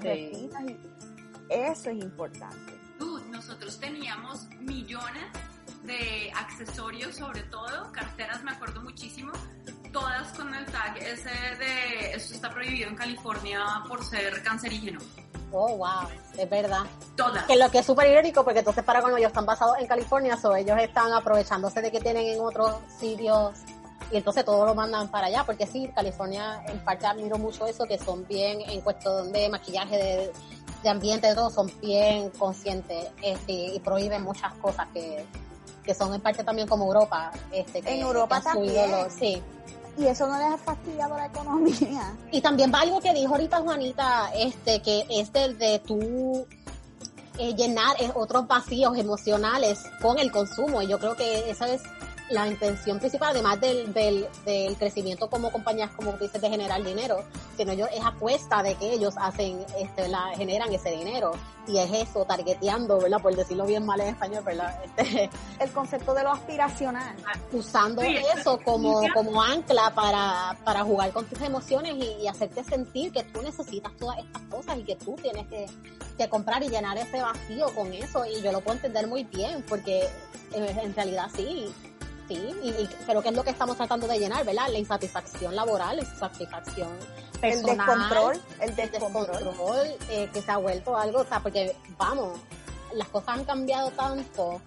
Sí. 0.00 0.48
y 0.66 0.78
eso 1.52 1.90
es 1.90 2.02
importante. 2.02 2.72
Dude, 2.98 3.24
nosotros 3.30 3.78
teníamos 3.78 4.46
millones 4.60 5.24
de 5.84 6.32
accesorios, 6.36 7.16
sobre 7.16 7.42
todo, 7.44 7.90
carteras, 7.92 8.42
me 8.44 8.52
acuerdo 8.52 8.80
muchísimo, 8.82 9.32
todas 9.92 10.32
con 10.32 10.54
el 10.54 10.64
tag 10.66 10.96
ese 10.98 11.30
de 11.58 12.14
esto 12.14 12.34
está 12.34 12.50
prohibido 12.50 12.88
en 12.88 12.96
California 12.96 13.60
por 13.88 14.04
ser 14.04 14.42
cancerígeno. 14.42 15.00
Oh, 15.50 15.76
wow, 15.76 16.08
es 16.38 16.48
verdad. 16.48 16.84
Todas. 17.14 17.44
Que 17.44 17.56
lo 17.56 17.70
que 17.70 17.80
es 17.80 17.86
súper 17.86 18.10
irónico, 18.10 18.42
porque 18.42 18.60
entonces 18.60 18.82
para 18.84 19.00
cuando 19.00 19.18
ellos 19.18 19.28
están 19.28 19.44
basados 19.44 19.76
en 19.78 19.86
California, 19.86 20.36
so 20.36 20.56
ellos 20.56 20.78
están 20.80 21.12
aprovechándose 21.12 21.82
de 21.82 21.90
que 21.90 22.00
tienen 22.00 22.26
en 22.26 22.40
otros 22.40 22.76
sitios 22.98 23.52
y 24.10 24.16
entonces 24.16 24.44
todo 24.44 24.64
lo 24.64 24.74
mandan 24.74 25.08
para 25.08 25.26
allá, 25.26 25.44
porque 25.44 25.66
sí, 25.66 25.90
California 25.94 26.62
en 26.66 26.78
parte 26.84 27.06
admiro 27.06 27.38
mucho 27.38 27.66
eso, 27.66 27.84
que 27.84 27.98
son 27.98 28.26
bien 28.26 28.60
en 28.62 28.80
cuestión 28.80 29.30
de 29.32 29.48
maquillaje, 29.48 29.96
de, 29.96 30.32
de 30.82 30.88
ambiente, 30.88 31.26
de 31.28 31.34
todo, 31.34 31.50
son 31.50 31.70
bien 31.80 32.30
conscientes 32.30 33.08
este, 33.22 33.52
y 33.52 33.78
prohíben 33.80 34.22
muchas 34.22 34.52
cosas 34.54 34.88
que, 34.92 35.24
que 35.84 35.94
son 35.94 36.12
en 36.14 36.20
parte 36.20 36.44
también 36.44 36.66
como 36.68 36.84
Europa. 36.86 37.32
Este, 37.52 37.80
que, 37.82 37.94
En 37.94 38.00
Europa 38.02 38.38
que 38.38 38.44
también. 38.44 38.90
los- 38.90 39.12
sí. 39.12 39.42
Y 39.98 40.06
eso 40.06 40.26
no 40.26 40.38
les 40.38 40.46
ha 40.54 40.56
fastidiado 40.56 41.16
la 41.18 41.26
economía. 41.26 42.14
Y 42.30 42.40
también 42.40 42.72
va 42.72 42.80
algo 42.80 42.98
que 43.00 43.12
dijo 43.12 43.32
ahorita 43.34 43.58
Juanita, 43.60 44.30
este, 44.34 44.80
que 44.80 45.04
es 45.10 45.30
del 45.34 45.58
de 45.58 45.80
tú 45.80 46.46
eh, 47.38 47.54
llenar 47.54 47.96
eh, 48.00 48.10
otros 48.14 48.46
vacíos 48.46 48.96
emocionales 48.96 49.80
con 50.00 50.18
el 50.18 50.32
consumo. 50.32 50.80
Y 50.80 50.86
yo 50.88 50.98
creo 50.98 51.14
que 51.14 51.50
esa 51.50 51.68
es 51.68 51.82
la 52.30 52.48
intención 52.48 52.98
principal, 52.98 53.30
además 53.30 53.60
del, 53.60 53.92
del, 53.92 54.26
del 54.44 54.76
crecimiento 54.76 55.28
como 55.28 55.50
compañías, 55.50 55.90
como 55.90 56.12
dices, 56.12 56.40
de 56.40 56.48
generar 56.48 56.82
dinero, 56.82 57.24
sino 57.56 57.72
yo 57.72 57.86
es 57.86 58.04
a 58.04 58.12
cuesta 58.12 58.62
de 58.62 58.74
que 58.74 58.92
ellos 58.92 59.14
hacen, 59.18 59.64
este, 59.78 60.08
la, 60.08 60.30
generan 60.36 60.72
ese 60.72 60.90
dinero. 60.90 61.32
Y 61.66 61.78
es 61.78 61.92
eso, 61.92 62.24
targeteando, 62.24 62.98
¿verdad? 62.98 63.20
Por 63.20 63.36
decirlo 63.36 63.64
bien 63.66 63.86
mal 63.86 64.00
en 64.00 64.08
español, 64.08 64.42
¿verdad? 64.44 64.76
Este, 64.96 65.30
El 65.60 65.70
concepto 65.70 66.12
de 66.14 66.22
lo 66.24 66.32
aspiracional. 66.32 67.14
usando 67.52 68.02
Sí, 68.02 68.16
eso 68.36 68.58
como, 68.64 69.00
como 69.14 69.42
ancla 69.42 69.90
para, 69.94 70.56
para 70.64 70.82
jugar 70.82 71.12
con 71.12 71.24
tus 71.26 71.40
emociones 71.40 71.94
y, 71.94 72.22
y 72.22 72.28
hacerte 72.28 72.64
sentir 72.64 73.12
que 73.12 73.22
tú 73.24 73.42
necesitas 73.42 73.92
todas 73.96 74.18
estas 74.18 74.42
cosas 74.42 74.78
y 74.78 74.84
que 74.84 74.96
tú 74.96 75.14
tienes 75.22 75.46
que, 75.46 75.66
que 76.18 76.28
comprar 76.28 76.62
y 76.62 76.68
llenar 76.68 76.98
ese 76.98 77.20
vacío 77.20 77.66
con 77.74 77.92
eso. 77.92 78.24
Y 78.26 78.42
yo 78.42 78.50
lo 78.50 78.60
puedo 78.60 78.76
entender 78.76 79.06
muy 79.06 79.24
bien 79.24 79.64
porque 79.68 80.08
eh, 80.52 80.76
en 80.82 80.94
realidad 80.94 81.28
sí. 81.34 81.72
Sí, 82.34 82.54
y, 82.62 82.68
y 82.70 82.86
creo 83.06 83.22
que 83.22 83.28
es 83.28 83.34
lo 83.34 83.44
que 83.44 83.50
estamos 83.50 83.76
tratando 83.76 84.06
de 84.06 84.18
llenar, 84.18 84.44
¿verdad? 84.44 84.68
La 84.70 84.78
insatisfacción 84.78 85.54
laboral, 85.54 85.96
la 85.96 86.02
insatisfacción 86.02 86.88
El 87.40 87.40
personal, 87.40 87.86
descontrol, 87.86 88.40
el 88.60 88.70
el 88.70 88.76
descontrol. 88.90 89.96
eh, 90.10 90.30
que 90.32 90.42
se 90.42 90.50
ha 90.50 90.56
vuelto 90.58 90.96
algo, 90.96 91.20
o 91.20 91.24
sea, 91.24 91.40
porque 91.40 91.76
vamos, 91.98 92.38
las 92.94 93.08
cosas 93.08 93.38
han 93.38 93.44
cambiado 93.44 93.90
tanto 93.90 94.60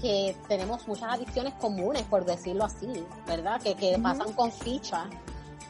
que 0.00 0.36
tenemos 0.48 0.86
muchas 0.88 1.12
adicciones 1.12 1.54
comunes, 1.54 2.02
por 2.02 2.24
decirlo 2.24 2.64
así, 2.64 3.04
¿verdad? 3.26 3.60
Que, 3.62 3.76
que 3.76 3.98
pasan 3.98 4.32
con 4.32 4.50
ficha, 4.50 5.06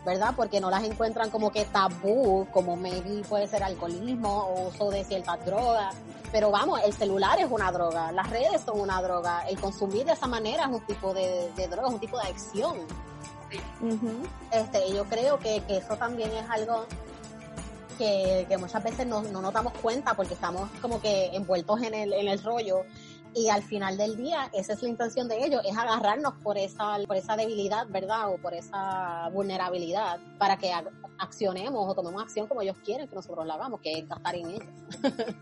¿verdad? 0.05 0.35
Porque 0.37 0.61
no 0.61 0.71
las 0.71 0.83
encuentran 0.85 1.31
como 1.31 1.51
que 1.51 1.65
tabú, 1.65 2.47
como 2.51 2.77
maybe 2.77 3.23
puede 3.29 3.47
ser 3.47 3.63
alcoholismo 3.63 4.45
o 4.45 4.69
uso 4.69 4.91
de 4.91 5.05
ciertas 5.05 5.45
drogas. 5.45 5.95
Pero 6.33 6.51
vamos, 6.51 6.81
el 6.85 6.93
celular 6.93 7.39
es 7.39 7.51
una 7.51 7.71
droga, 7.71 8.11
las 8.11 8.29
redes 8.31 8.63
son 8.65 8.81
una 8.81 9.01
droga, 9.03 9.47
el 9.49 9.61
consumir 9.61 10.07
de 10.07 10.13
esa 10.13 10.27
manera 10.27 10.65
es 10.65 10.71
un 10.71 10.87
tipo 10.87 11.13
de, 11.13 11.53
de 11.55 11.69
droga, 11.69 11.89
es 11.89 11.95
un 11.95 12.01
tipo 12.01 12.19
de 12.19 12.25
adicción. 12.25 12.77
Este, 14.51 14.93
yo 14.95 15.05
creo 15.05 15.39
que, 15.39 15.63
que 15.65 15.77
eso 15.77 15.97
también 15.97 16.33
es 16.33 16.49
algo 16.49 16.87
que, 17.99 18.47
que 18.49 18.57
muchas 18.57 18.83
veces 18.83 19.07
no, 19.07 19.23
no 19.23 19.43
nos 19.43 19.53
damos 19.53 19.75
cuenta 19.75 20.15
porque 20.15 20.35
estamos 20.35 20.71
como 20.81 21.01
que 21.01 21.27
envueltos 21.35 21.83
en 21.83 21.95
el, 21.95 22.13
en 22.15 22.29
el 22.29 22.43
rollo 22.43 22.85
y 23.35 23.49
al 23.49 23.63
final 23.63 23.97
del 23.97 24.17
día 24.17 24.51
esa 24.53 24.73
es 24.75 24.83
la 24.83 24.89
intención 24.89 25.29
de 25.29 25.45
ellos, 25.45 25.63
es 25.65 25.77
agarrarnos 25.77 26.35
por 26.43 26.57
esa, 26.59 26.97
por 27.07 27.17
esa 27.17 27.37
debilidad, 27.37 27.87
¿verdad? 27.89 28.29
O 28.33 28.37
por 28.39 28.55
esa 28.55 29.29
vulnerabilidad 29.33 30.19
para 30.39 30.57
que 30.57 30.71
ac- 30.73 30.91
accionemos 31.19 31.89
o 31.89 31.95
tomemos 31.95 32.23
acción 32.23 32.47
como 32.47 32.63
ellos 32.63 32.77
quieren 32.85 33.09
que 33.09 33.15
nosotros 33.15 33.47
la 33.47 33.55
hagamos, 33.55 33.81
que 33.81 33.93
es 33.99 34.09
gastar 34.09 34.35
en 34.37 34.51
ellos. 34.51 34.67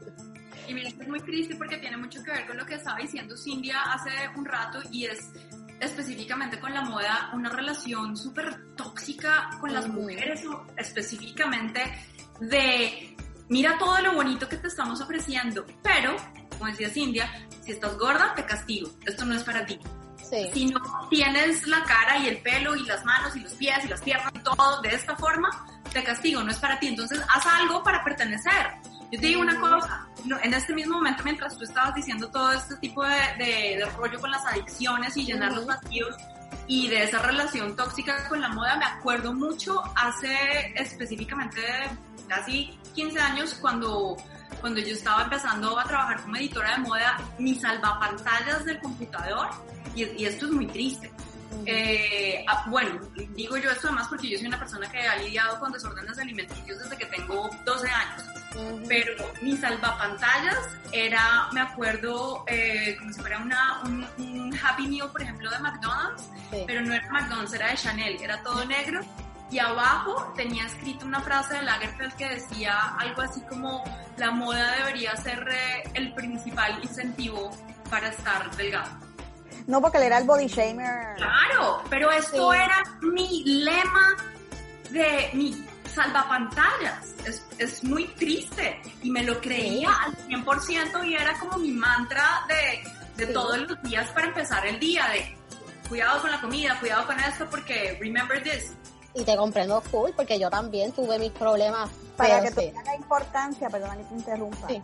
Y 0.69 0.75
mira, 0.75 0.89
esto 0.89 1.03
es 1.03 1.09
muy 1.09 1.19
triste 1.21 1.57
porque 1.57 1.79
tiene 1.79 1.97
mucho 1.97 2.23
que 2.23 2.31
ver 2.31 2.47
con 2.47 2.57
lo 2.57 2.65
que 2.65 2.75
estaba 2.77 2.97
diciendo 2.99 3.37
Cindia 3.37 3.81
hace 3.93 4.11
un 4.37 4.45
rato 4.45 4.79
y 4.93 5.05
es 5.07 5.19
específicamente 5.81 6.61
con 6.61 6.73
la 6.73 6.83
moda 6.83 7.31
una 7.35 7.49
relación 7.49 8.17
súper 8.17 8.75
tóxica 8.77 9.51
con 9.61 9.73
las 9.73 9.89
mujeres 9.89 10.45
o 10.47 10.65
específicamente 10.77 11.81
de 12.41 13.17
mira 13.51 13.77
todo 13.79 14.01
lo 14.01 14.15
bonito 14.15 14.49
que 14.49 14.57
te 14.57 14.69
estamos 14.69 15.01
ofreciendo, 15.03 15.67
pero, 15.83 16.17
como 16.51 16.67
decía 16.67 16.89
Cindia, 16.89 17.31
si 17.63 17.73
estás 17.73 17.99
gorda 17.99 18.35
te 18.35 18.47
castigo, 18.47 18.91
esto 19.05 19.27
no 19.27 19.35
es 19.35 19.45
para 19.45 19.67
ti. 19.67 19.79
Sí. 20.17 20.49
Si 20.55 20.67
no 20.67 20.81
tienes 21.11 21.67
la 21.67 21.83
cara 21.83 22.19
y 22.19 22.29
el 22.29 22.39
pelo 22.39 22.77
y 22.77 22.85
las 22.85 23.05
manos 23.05 23.35
y 23.35 23.41
los 23.41 23.53
pies 23.55 23.85
y 23.85 23.89
las 23.89 24.01
piernas 24.01 24.33
y 24.35 24.39
todo 24.39 24.81
de 24.81 24.95
esta 24.95 25.17
forma, 25.17 25.51
te 25.93 26.05
castigo, 26.05 26.43
no 26.43 26.53
es 26.53 26.59
para 26.59 26.79
ti. 26.79 26.87
Entonces 26.87 27.21
haz 27.29 27.45
algo 27.47 27.83
para 27.83 28.05
pertenecer. 28.05 28.75
Yo 29.11 29.19
te 29.21 29.27
digo 29.27 29.41
una 29.41 29.59
cosa, 29.59 30.07
en 30.41 30.55
este 30.55 30.73
mismo 30.73 30.95
momento 30.95 31.25
mientras 31.25 31.59
tú 31.59 31.65
estabas 31.65 31.97
diciendo 31.97 32.31
todo 32.31 32.53
este 32.53 32.77
tipo 32.77 33.03
de, 33.05 33.17
de, 33.39 33.77
de 33.79 33.85
rollo 33.97 34.21
con 34.21 34.31
las 34.31 34.47
adicciones 34.47 35.17
y 35.17 35.25
llenar 35.25 35.53
los 35.53 35.67
vacíos 35.67 36.17
y 36.71 36.87
de 36.87 37.03
esa 37.03 37.19
relación 37.19 37.75
tóxica 37.75 38.29
con 38.29 38.41
la 38.41 38.49
moda, 38.49 38.77
me 38.77 38.85
acuerdo 38.85 39.35
mucho 39.35 39.83
hace 39.97 40.73
específicamente 40.77 41.61
casi 42.29 42.79
15 42.95 43.19
años 43.19 43.55
cuando 43.61 44.17
cuando 44.61 44.79
yo 44.79 44.93
estaba 44.93 45.25
empezando 45.25 45.77
a 45.77 45.83
trabajar 45.83 46.23
como 46.23 46.37
editora 46.37 46.77
de 46.77 46.79
moda, 46.79 47.19
mis 47.39 47.61
salvapantallas 47.61 48.65
del 48.65 48.79
computador, 48.79 49.49
y, 49.97 50.05
y 50.23 50.27
esto 50.27 50.47
es 50.47 50.53
muy 50.53 50.67
triste. 50.67 51.11
Eh, 51.67 52.45
ah, 52.47 52.65
bueno, 52.69 53.01
digo 53.35 53.57
yo 53.57 53.71
esto 53.71 53.89
además 53.89 54.07
porque 54.07 54.29
yo 54.29 54.39
soy 54.39 54.47
una 54.47 54.59
persona 54.59 54.89
que 54.89 55.01
ha 55.01 55.17
lidiado 55.17 55.59
con 55.59 55.73
desórdenes 55.73 56.19
alimenticios 56.19 56.79
desde 56.79 56.97
que 56.97 57.07
tengo 57.07 57.51
12 57.65 57.89
años. 57.89 58.23
Pero 58.89 59.13
mi 59.43 59.57
salvapantallas 59.57 60.59
era, 60.93 61.49
me 61.53 61.61
acuerdo, 61.61 62.45
eh, 62.49 62.97
como 62.99 63.13
si 63.13 63.21
fuera 63.21 63.39
una, 63.39 63.81
un, 63.85 64.07
un 64.19 64.59
Happy 64.63 64.87
Meal, 64.89 65.11
por 65.11 65.23
ejemplo, 65.23 65.51
de 65.51 65.59
McDonald's, 65.61 66.25
Sí. 66.51 66.65
pero 66.67 66.81
no 66.81 66.93
era 66.93 67.09
McDonald's, 67.11 67.53
era 67.55 67.69
de 67.69 67.77
Chanel, 67.77 68.21
era 68.21 68.43
todo 68.43 68.65
negro. 68.65 69.01
Y 69.53 69.59
abajo 69.59 70.33
tenía 70.37 70.65
escrito 70.67 71.05
una 71.07 71.21
frase 71.21 71.55
de 71.55 71.63
Lagerfeld 71.63 72.15
que 72.15 72.29
decía 72.29 72.95
algo 72.99 73.23
así 73.23 73.41
como 73.49 73.83
la 74.17 74.31
moda 74.31 74.77
debería 74.79 75.17
ser 75.17 75.47
eh, 75.51 75.83
el 75.95 76.13
principal 76.15 76.79
incentivo 76.83 77.51
para 77.89 78.09
estar 78.09 78.49
delgado. 78.57 78.91
No, 79.67 79.81
porque 79.81 79.99
él 79.99 80.05
era 80.05 80.19
el 80.19 80.25
body 80.25 80.47
shamer. 80.47 81.15
Claro, 81.17 81.83
pero 81.91 82.11
esto 82.11 82.51
Sí. 82.53 82.59
era 82.59 82.83
mi 83.03 83.45
lema 83.45 84.17
de 84.91 85.31
mi 85.35 85.65
salvapantallas. 85.95 87.15
Es, 87.27 87.45
es 87.59 87.85
muy 87.85 88.07
triste 88.15 88.81
y 89.03 89.11
me 89.11 89.23
lo 89.23 89.41
creía 89.41 89.91
al 90.05 90.17
100% 90.29 91.07
y 91.07 91.15
era 91.15 91.39
como 91.39 91.59
mi 91.59 91.73
mantra 91.73 92.25
de, 92.49 92.83
de 93.17 93.27
Sí. 93.27 93.33
todos 93.33 93.59
los 93.59 93.83
días 93.83 94.09
para 94.13 94.29
empezar 94.29 94.67
el 94.67 94.79
día 94.81 95.07
de 95.09 95.37
cuidado 95.89 96.21
con 96.23 96.31
la 96.31 96.41
comida, 96.41 96.79
cuidado 96.81 97.07
con 97.07 97.19
esto 97.21 97.47
porque 97.51 97.97
remember 98.01 98.43
this. 98.43 98.73
Y 99.15 99.25
te 99.25 99.37
comprendo 99.37 99.81
full 99.81 100.11
porque 100.17 100.39
yo 100.39 100.49
también 100.49 100.93
tuve 100.93 101.19
mis 101.19 101.33
problemas. 101.33 101.91
Para 102.17 102.41
que 102.43 102.51
tú 102.51 102.61
sí. 102.61 102.71
veas 102.73 102.85
la 102.85 102.95
importancia, 102.97 103.69
perdona 103.69 103.97
que 103.97 104.05
te 104.05 104.15
interrumpa, 104.15 104.69
Sí. 104.69 104.83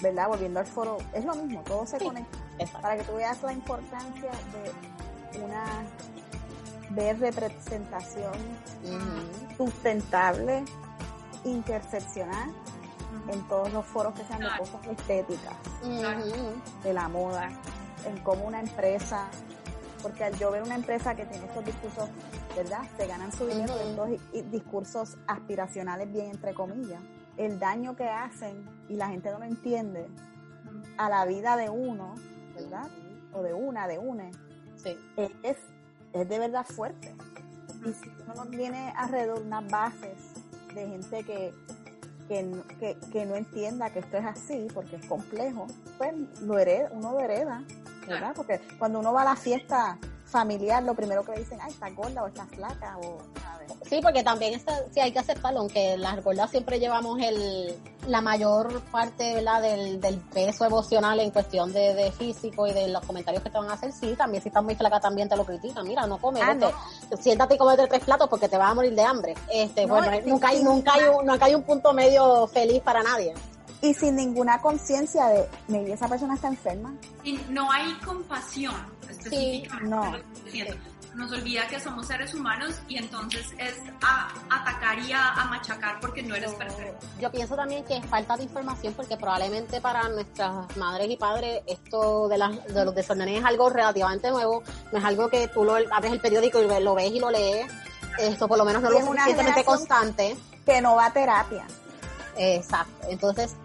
¿verdad? 0.00 0.28
Volviendo 0.28 0.60
al 0.60 0.66
foro, 0.66 0.98
es 1.12 1.24
lo 1.24 1.34
mismo, 1.34 1.62
todo 1.64 1.84
se 1.86 1.98
Sí. 1.98 2.04
conecta. 2.04 2.38
Exacto. 2.58 2.80
Para 2.82 2.96
que 2.98 3.04
tú 3.04 3.14
veas 3.16 3.42
la 3.42 3.52
importancia 3.52 4.30
de 5.32 5.40
una 5.40 5.64
ver 6.90 7.18
representación 7.18 8.32
sustentable, 9.56 10.64
interseccional, 11.44 12.50
en 13.28 13.46
todos 13.48 13.72
los 13.72 13.84
foros 13.84 14.14
que 14.14 14.24
sean 14.24 14.40
de 14.40 14.48
cosas 14.58 14.86
estéticas, 14.86 15.54
de 16.82 16.92
la 16.92 17.08
moda, 17.08 17.50
en 18.06 18.18
cómo 18.22 18.44
una 18.46 18.60
empresa, 18.60 19.28
porque 20.02 20.24
al 20.24 20.38
yo 20.38 20.50
ver 20.50 20.62
una 20.62 20.76
empresa 20.76 21.14
que 21.14 21.26
tiene 21.26 21.46
estos 21.46 21.64
discursos, 21.64 22.08
¿verdad? 22.56 22.82
Se 22.96 23.06
ganan 23.06 23.32
su 23.32 23.46
dinero 23.46 23.74
de 23.76 23.90
estos 24.14 24.50
discursos 24.50 25.18
aspiracionales, 25.26 26.10
bien 26.12 26.30
entre 26.30 26.54
comillas, 26.54 27.00
el 27.36 27.58
daño 27.58 27.94
que 27.96 28.08
hacen 28.08 28.68
y 28.88 28.96
la 28.96 29.08
gente 29.08 29.30
no 29.30 29.38
lo 29.38 29.44
entiende 29.44 30.08
a 30.96 31.08
la 31.08 31.24
vida 31.24 31.56
de 31.56 31.68
uno, 31.70 32.14
¿verdad? 32.54 32.88
O 33.32 33.42
de 33.42 33.54
una, 33.54 33.86
de 33.86 33.98
une, 33.98 34.30
Sí. 34.76 34.96
es, 35.42 35.56
es 36.12 36.28
de 36.28 36.38
verdad 36.38 36.64
fuerte. 36.66 37.14
Y 37.84 37.92
si 37.92 38.10
uno 38.24 38.34
no 38.44 38.46
tiene 38.46 38.92
alrededor 38.96 39.40
unas 39.40 39.68
bases 39.70 40.16
de 40.74 40.86
gente 40.88 41.22
que, 41.24 41.54
que, 42.28 42.42
no- 42.42 42.66
que, 42.80 42.96
que 43.12 43.24
no 43.26 43.36
entienda 43.36 43.90
que 43.90 44.00
esto 44.00 44.16
es 44.16 44.24
así, 44.26 44.66
porque 44.74 44.96
es 44.96 45.06
complejo, 45.06 45.66
pues 45.96 46.14
lo 46.42 46.58
hereda, 46.58 46.90
uno 46.92 47.12
lo 47.12 47.20
hereda, 47.20 47.62
¿verdad? 48.06 48.32
Porque 48.34 48.60
cuando 48.78 48.98
uno 49.00 49.12
va 49.12 49.22
a 49.22 49.26
la 49.26 49.36
fiesta 49.36 49.98
familiar, 50.24 50.82
lo 50.82 50.94
primero 50.94 51.24
que 51.24 51.32
le 51.32 51.38
dicen, 51.40 51.58
ay, 51.62 51.70
está 51.72 51.88
gorda 51.90 52.24
o 52.24 52.26
está 52.26 52.46
flaca, 52.46 52.98
o. 52.98 53.18
Sí, 53.88 54.00
porque 54.02 54.22
también 54.22 54.54
está, 54.54 54.74
sí 54.92 55.00
hay 55.00 55.12
que 55.12 55.18
aceptarlo, 55.18 55.60
aunque 55.60 55.96
las 55.96 56.22
gordas 56.22 56.50
siempre 56.50 56.78
llevamos 56.78 57.18
el, 57.20 57.74
la 58.06 58.20
mayor 58.20 58.82
parte 58.90 59.34
¿verdad? 59.34 59.62
Del, 59.62 60.00
del 60.00 60.18
peso 60.18 60.64
emocional 60.64 61.20
en 61.20 61.30
cuestión 61.30 61.72
de, 61.72 61.94
de 61.94 62.12
físico 62.12 62.66
y 62.66 62.72
de 62.72 62.88
los 62.88 63.04
comentarios 63.04 63.42
que 63.42 63.50
te 63.50 63.58
van 63.58 63.70
a 63.70 63.74
hacer, 63.74 63.92
sí, 63.92 64.14
también 64.16 64.42
si 64.42 64.48
estás 64.48 64.62
muy 64.62 64.74
flaca 64.74 65.00
también 65.00 65.28
te 65.28 65.36
lo 65.36 65.44
critican, 65.44 65.86
mira, 65.86 66.06
no 66.06 66.18
comes, 66.18 66.42
Ah, 66.42 66.56
siéntate 67.20 67.54
y 67.54 67.58
comete 67.58 67.86
tres 67.86 68.04
platos 68.04 68.28
porque 68.28 68.48
te 68.48 68.56
vas 68.56 68.70
a 68.70 68.74
morir 68.74 68.94
de 68.94 69.02
hambre. 69.02 69.34
Este, 69.52 69.86
No, 69.86 69.94
bueno, 69.94 70.10
sí, 70.12 70.30
nunca 70.30 70.48
hay, 70.48 70.58
sí, 70.58 70.64
nunca 70.64 70.94
hay 70.94 71.04
un, 71.04 71.26
nunca 71.26 71.44
hay 71.46 71.54
un 71.54 71.62
punto 71.62 71.92
medio 71.92 72.46
feliz 72.46 72.80
para 72.82 73.02
nadie. 73.02 73.34
Y 73.80 73.94
sin 73.94 74.16
ninguna 74.16 74.60
conciencia 74.60 75.26
de, 75.28 75.48
maybe 75.68 75.92
esa 75.92 76.08
persona 76.08 76.34
está 76.34 76.48
enferma. 76.48 76.94
Y 77.22 77.38
no 77.50 77.70
hay 77.70 77.92
compasión 78.04 78.74
específicamente. 79.08 79.88
no. 79.88 80.12
de 80.12 80.78
Nos 81.18 81.32
olvida 81.32 81.66
que 81.66 81.80
somos 81.80 82.06
seres 82.06 82.32
humanos 82.32 82.76
y 82.88 82.96
entonces 82.96 83.52
es 83.58 83.74
a 84.00 84.28
atacar 84.48 85.00
y 85.00 85.12
a, 85.12 85.32
a 85.32 85.44
machacar 85.46 85.98
porque 86.00 86.22
no 86.22 86.36
eres 86.36 86.52
perfecto. 86.52 87.04
Yo 87.20 87.30
pienso 87.30 87.56
también 87.56 87.84
que 87.84 87.96
es 87.96 88.06
falta 88.06 88.36
de 88.36 88.44
información 88.44 88.94
porque 88.94 89.16
probablemente 89.16 89.80
para 89.80 90.08
nuestras 90.08 90.76
madres 90.76 91.10
y 91.10 91.16
padres 91.16 91.62
esto 91.66 92.28
de, 92.28 92.38
las, 92.38 92.64
de 92.72 92.84
los 92.84 92.94
desórdenes 92.94 93.40
es 93.40 93.44
algo 93.44 93.68
relativamente 93.68 94.30
nuevo, 94.30 94.62
no 94.92 94.98
es 94.98 95.04
algo 95.04 95.28
que 95.28 95.48
tú 95.48 95.64
lo 95.64 95.74
abres 95.74 96.12
el 96.12 96.20
periódico 96.20 96.62
y 96.62 96.68
lo 96.84 96.94
ves 96.94 97.10
y 97.10 97.18
lo 97.18 97.30
lees, 97.30 97.70
esto 98.18 98.46
por 98.46 98.56
lo 98.56 98.64
menos 98.64 98.80
no 98.82 98.90
Y 98.90 98.92
lo 98.92 98.98
es 98.98 99.04
una 99.04 99.24
suficientemente 99.24 99.64
constante. 99.64 100.36
Que 100.64 100.80
no 100.80 100.96
va 100.96 101.06
a 101.06 101.12
terapia. 101.12 101.66
Exacto. 102.36 103.08
Entonces, 103.08 103.56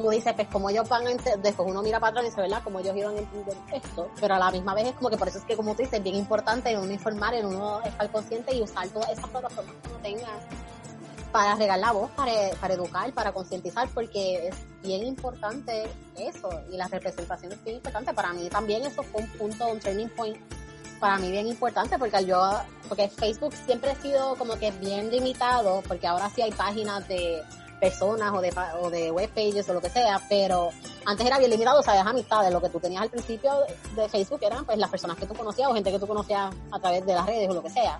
tú 0.00 0.10
dices, 0.10 0.32
pues 0.34 0.48
como 0.48 0.70
ellos 0.70 0.88
van 0.88 1.04
después 1.04 1.68
uno 1.68 1.82
mira 1.82 2.00
para 2.00 2.10
atrás 2.10 2.24
y 2.24 2.28
dice, 2.28 2.40
¿verdad? 2.40 2.62
Como 2.62 2.80
ellos 2.80 2.96
iban 2.96 3.16
a 3.16 3.76
esto, 3.76 4.10
pero 4.20 4.34
a 4.34 4.38
la 4.38 4.50
misma 4.50 4.74
vez 4.74 4.88
es 4.88 4.94
como 4.94 5.10
que 5.10 5.16
por 5.16 5.28
eso 5.28 5.38
es 5.38 5.44
que, 5.44 5.56
como 5.56 5.72
tú 5.74 5.82
dices, 5.82 5.98
es 5.98 6.02
bien 6.02 6.16
importante 6.16 6.70
en 6.70 6.78
uno 6.78 6.92
informar, 6.92 7.34
en 7.34 7.46
uno 7.46 7.80
estar 7.82 8.10
consciente 8.10 8.54
y 8.54 8.62
usar 8.62 8.88
todas 8.88 9.10
esas 9.10 9.28
plataformas 9.28 9.74
que 9.82 9.88
uno 9.88 9.98
tenga 10.02 10.28
para 11.32 11.54
regar 11.54 11.78
la 11.78 11.92
voz, 11.92 12.10
para, 12.12 12.32
para 12.60 12.74
educar, 12.74 13.12
para 13.12 13.32
concientizar, 13.32 13.88
porque 13.94 14.48
es 14.48 14.56
bien 14.82 15.04
importante 15.04 15.84
eso 16.16 16.50
y 16.72 16.76
la 16.76 16.88
representación 16.88 17.52
es 17.52 17.62
bien 17.62 17.76
importante. 17.76 18.12
Para 18.12 18.32
mí 18.32 18.48
también 18.48 18.84
eso 18.84 19.02
fue 19.02 19.22
un 19.22 19.28
punto, 19.30 19.68
un 19.68 19.78
turning 19.78 20.08
point 20.10 20.36
para 21.00 21.16
mí 21.16 21.30
bien 21.30 21.46
importante 21.46 21.98
porque 21.98 22.24
yo, 22.26 22.60
porque 22.86 23.08
Facebook 23.08 23.54
siempre 23.54 23.90
ha 23.90 23.96
sido 23.96 24.36
como 24.36 24.56
que 24.56 24.70
bien 24.72 25.10
limitado, 25.10 25.82
porque 25.88 26.06
ahora 26.06 26.30
sí 26.30 26.42
hay 26.42 26.52
páginas 26.52 27.08
de 27.08 27.42
personas 27.80 28.32
o 28.32 28.40
de, 28.40 28.52
o 28.80 28.90
de 28.90 29.10
webpages 29.10 29.68
o 29.68 29.72
lo 29.72 29.80
que 29.80 29.90
sea, 29.90 30.20
pero 30.28 30.70
antes 31.06 31.26
era 31.26 31.38
bien 31.38 31.50
limitado, 31.50 31.80
o 31.80 31.82
sea, 31.82 32.00
amistades, 32.02 32.52
lo 32.52 32.60
que 32.60 32.68
tú 32.68 32.78
tenías 32.78 33.02
al 33.02 33.10
principio 33.10 33.52
de 33.96 34.08
Facebook 34.08 34.40
eran 34.42 34.64
pues 34.64 34.78
las 34.78 34.90
personas 34.90 35.16
que 35.16 35.26
tú 35.26 35.34
conocías 35.34 35.68
o 35.68 35.74
gente 35.74 35.90
que 35.90 35.98
tú 35.98 36.06
conocías 36.06 36.54
a 36.70 36.78
través 36.78 37.04
de 37.06 37.14
las 37.14 37.26
redes 37.26 37.48
o 37.48 37.54
lo 37.54 37.62
que 37.62 37.70
sea, 37.70 37.98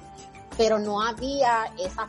pero 0.56 0.78
no 0.78 1.02
había 1.02 1.72
esa, 1.78 2.08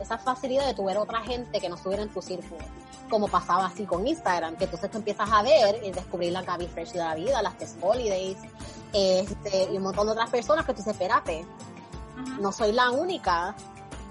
esa 0.00 0.18
facilidad 0.18 0.66
de 0.66 0.74
tu 0.74 0.84
ver 0.84 0.98
otra 0.98 1.20
gente 1.22 1.60
que 1.60 1.68
no 1.68 1.76
estuviera 1.76 2.02
en 2.02 2.08
tu 2.08 2.20
círculo, 2.20 2.60
como 3.08 3.28
pasaba 3.28 3.66
así 3.66 3.84
con 3.84 4.06
Instagram, 4.06 4.56
que 4.56 4.64
entonces 4.64 4.90
tú 4.90 4.98
empiezas 4.98 5.30
a 5.30 5.42
ver 5.42 5.82
y 5.84 5.90
descubrir 5.92 6.32
la 6.32 6.42
Gaby 6.42 6.66
Fresh 6.66 6.92
de 6.92 6.98
la 6.98 7.14
vida, 7.14 7.40
las 7.40 7.56
Test 7.56 7.76
Holidays, 7.80 8.38
este, 8.92 9.68
y 9.72 9.76
un 9.76 9.82
montón 9.84 10.06
de 10.06 10.12
otras 10.12 10.28
personas 10.28 10.66
que 10.66 10.72
tú 10.72 10.78
dices, 10.78 10.92
espérate, 10.92 11.46
no 12.40 12.52
soy 12.52 12.72
la 12.72 12.90
única 12.90 13.54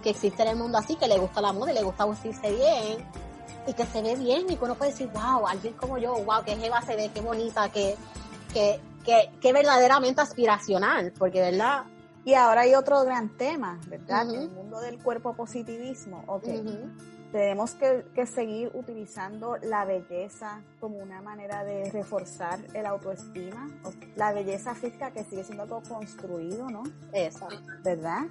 que 0.01 0.09
existe 0.11 0.43
en 0.43 0.49
el 0.49 0.55
mundo 0.55 0.77
así, 0.77 0.95
que 0.95 1.07
le 1.07 1.17
gusta 1.17 1.41
la 1.41 1.53
moda 1.53 1.71
y 1.71 1.75
le 1.75 1.83
gusta 1.83 2.05
vestirse 2.05 2.51
bien 2.51 3.05
y 3.67 3.73
que 3.73 3.85
se 3.85 4.01
ve 4.01 4.15
bien 4.15 4.49
y 4.49 4.55
que 4.55 4.65
uno 4.65 4.75
puede 4.75 4.91
decir, 4.91 5.09
wow, 5.13 5.47
alguien 5.47 5.73
como 5.73 5.97
yo, 5.97 6.13
wow, 6.23 6.43
que 6.43 6.55
Jeva 6.55 6.81
se 6.81 6.95
ve, 6.95 7.11
qué 7.13 7.21
bonita, 7.21 7.69
que, 7.69 7.95
que, 8.53 8.79
que, 9.05 9.31
que 9.39 9.53
verdaderamente 9.53 10.21
aspiracional, 10.21 11.13
porque 11.17 11.41
verdad, 11.41 11.83
Y 12.23 12.33
ahora 12.33 12.61
hay 12.61 12.75
otro 12.75 13.03
gran 13.03 13.29
tema, 13.37 13.79
¿verdad? 13.87 14.29
El 14.29 14.49
mundo 14.49 14.79
del 14.79 15.01
cuerpo 15.01 15.33
positivismo. 15.33 16.23
Ok, 16.27 16.45
tenemos 17.31 17.75
que, 17.75 18.05
que 18.13 18.25
seguir 18.25 18.71
utilizando 18.73 19.57
la 19.63 19.85
belleza 19.85 20.61
como 20.79 20.97
una 20.97 21.21
manera 21.21 21.63
de 21.63 21.89
reforzar 21.89 22.59
el 22.73 22.85
autoestima. 22.85 23.69
La 24.15 24.33
belleza 24.33 24.75
física 24.75 25.11
que 25.11 25.23
sigue 25.23 25.43
siendo 25.43 25.63
algo 25.63 25.81
construido, 25.87 26.69
¿no? 26.69 26.83
Esa. 27.13 27.47
¿Verdad? 27.83 28.23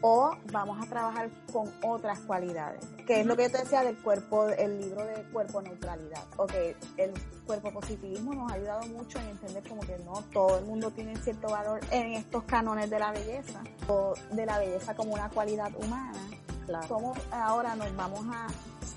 O 0.00 0.30
vamos 0.52 0.80
a 0.80 0.88
trabajar 0.88 1.28
con 1.52 1.72
otras 1.82 2.20
cualidades, 2.20 2.84
que 3.04 3.20
es 3.20 3.26
lo 3.26 3.36
que 3.36 3.44
yo 3.44 3.50
te 3.50 3.58
decía 3.58 3.82
del 3.82 3.96
cuerpo, 3.98 4.46
el 4.46 4.80
libro 4.80 5.04
de 5.04 5.24
cuerpo 5.32 5.60
neutralidad. 5.60 6.22
Ok, 6.36 6.52
el 6.96 7.12
cuerpo 7.44 7.72
positivismo 7.72 8.32
nos 8.32 8.52
ha 8.52 8.54
ayudado 8.54 8.86
mucho 8.86 9.18
en 9.18 9.28
entender 9.30 9.68
como 9.68 9.80
que 9.80 9.98
no 10.04 10.22
todo 10.32 10.58
el 10.58 10.66
mundo 10.66 10.92
tiene 10.92 11.16
cierto 11.16 11.48
valor 11.48 11.80
en 11.90 12.12
estos 12.12 12.44
cánones 12.44 12.88
de 12.90 12.98
la 13.00 13.10
belleza, 13.10 13.60
o 13.88 14.14
de 14.30 14.46
la 14.46 14.58
belleza 14.60 14.94
como 14.94 15.14
una 15.14 15.28
cualidad 15.30 15.72
humana. 15.82 16.18
Claro. 16.66 16.86
¿Cómo 16.88 17.14
ahora 17.32 17.74
nos 17.74 17.96
vamos 17.96 18.24
a 18.32 18.46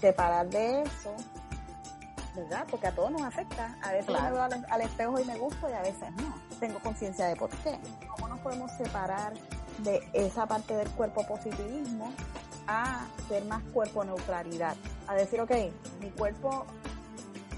separar 0.01 0.47
de 0.49 0.83
eso? 0.83 1.15
¿Verdad? 2.35 2.65
Porque 2.69 2.87
a 2.87 2.91
todos 2.95 3.11
nos 3.11 3.21
afecta. 3.23 3.75
A 3.81 3.91
veces 3.91 4.05
Claro. 4.05 4.23
me 4.25 4.31
veo 4.31 4.43
al, 4.43 4.65
al 4.69 4.81
espejo 4.81 5.19
y 5.19 5.25
me 5.25 5.37
gusto 5.37 5.69
y 5.69 5.73
a 5.73 5.81
veces 5.81 6.11
no. 6.17 6.33
Tengo 6.59 6.79
conciencia 6.79 7.25
de 7.27 7.35
por 7.35 7.49
qué. 7.49 7.77
¿Cómo 8.15 8.27
nos 8.29 8.39
podemos 8.39 8.71
separar 8.73 9.33
de 9.83 10.07
esa 10.13 10.45
parte 10.45 10.75
del 10.75 10.89
cuerpo 10.91 11.25
positivismo 11.25 12.11
a 12.67 13.05
ser 13.27 13.45
más 13.45 13.63
cuerpo 13.73 14.03
neutralidad? 14.03 14.75
A 15.07 15.15
decir, 15.15 15.41
ok, 15.41 15.51
mi 15.99 16.09
cuerpo 16.11 16.65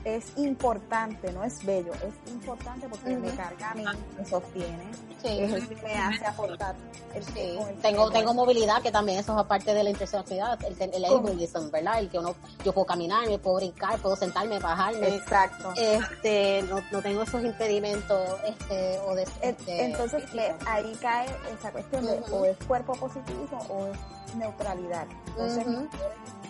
es 0.06 0.26
importante, 0.38 1.32
no 1.32 1.44
es 1.44 1.64
bello, 1.66 1.94
es 1.94 2.32
importante 2.32 2.88
porque 2.90 3.16
me 3.16 3.32
carga 3.36 3.72
a 3.72 3.76
mí, 3.76 3.86
me 4.18 4.26
sostiene, 4.26 4.92
Sí. 5.22 5.40
es 5.40 5.54
el 5.54 5.68
que 5.70 5.76
me 5.82 5.96
hace 5.96 6.26
aportar. 6.26 6.76
El 7.14 7.24
Sí, 7.24 7.58
el 7.70 7.76
tengo, 7.82 8.10
tengo 8.12 8.34
movilidad, 8.34 8.82
que 8.82 8.92
también 8.92 9.20
eso 9.20 9.34
es 9.34 9.40
aparte 9.40 9.74
de 9.74 9.84
la 9.84 9.92
interseccionalidad, 9.92 10.60
el, 10.66 10.94
el 10.94 11.06
ableism, 11.06 11.70
¿verdad? 11.72 12.00
El 12.00 12.10
que 12.10 12.20
uno, 12.20 12.36
yo 12.66 12.74
puedo 12.74 12.86
caminar, 12.86 13.28
me 13.28 13.38
puedo 13.40 13.58
brincar, 13.58 13.98
puedo 14.00 14.16
sentarme, 14.16 14.60
bajarme, 14.60 15.08
Exacto. 15.16 15.72
este, 15.78 16.64
no, 16.64 16.82
no 16.92 17.02
tengo 17.02 17.22
esos 17.22 17.44
impedimentos, 17.44 18.30
este, 18.46 19.00
o 19.00 19.16
de, 19.16 19.24
este, 19.42 19.86
Entonces. 19.86 20.24
¿ves? 20.34 20.54
ahí 20.66 20.98
cae 21.00 21.28
esa 21.58 21.72
cuestión 21.72 22.06
de 22.06 22.20
o 22.32 22.46
es 22.46 22.58
cuerpo 22.68 22.94
positivismo 22.94 23.60
o 23.70 23.88
es 23.88 24.36
neutralidad. 24.36 25.06
Entonces, 25.28 25.66
Ujú. 25.68 25.88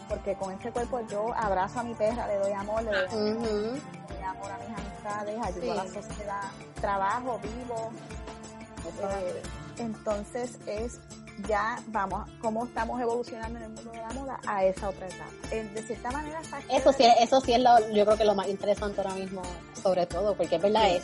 Porque 0.10 0.36
con 0.36 0.52
este 0.54 0.72
cuerpo 0.72 1.02
yo 1.10 1.34
abrazo 1.36 1.80
a 1.80 1.84
mi 1.84 1.94
perra, 1.94 2.28
le 2.28 2.38
doy 2.38 2.52
amor, 2.52 2.84
le 2.84 2.92
doy, 2.92 3.06
amor, 3.08 3.22
Ujú. 3.38 3.46
le 3.46 4.16
doy 4.16 4.24
amor 4.28 4.52
a 4.52 4.58
mis 4.58 4.78
amistades, 4.78 5.39
ayudo 5.44 5.72
a 5.72 5.76
la 5.76 5.86
sociedad, 5.86 6.42
trabajo, 6.82 7.39
vivo. 7.42 7.92
Eh, 9.02 9.42
entonces 9.80 10.58
es 10.68 11.00
ya 11.48 11.80
vamos, 11.88 12.30
cómo 12.42 12.66
estamos 12.66 13.02
evolucionando 13.02 13.58
en 13.58 13.66
el 13.66 13.70
mundo 13.72 13.92
de 13.92 13.98
la 13.98 14.10
moda 14.10 14.39
a 14.46 14.63
esa 14.66 14.89
otra 14.89 15.08
etapa. 15.08 15.32
Eh, 15.52 15.63
de 15.74 15.82
cierta 15.82 16.12
manera, 16.12 16.39
está 16.39 16.60
Eso 16.70 16.94
sí, 16.94 17.06
eso 17.20 17.42
sí 17.42 17.54
es 17.54 17.60
lo, 17.60 17.80
yo 17.92 18.06
creo 18.06 18.18
que 18.18 18.24
lo 18.26 18.36
más 18.36 18.48
interesante 18.50 19.02
ahora 19.02 19.16
mismo, 19.16 19.42
sobre 19.82 20.06
todo, 20.06 20.36
porque 20.36 20.58
es 20.58 20.62
verdad, 20.62 20.84
Sí. 20.89 20.98
es 20.98 21.04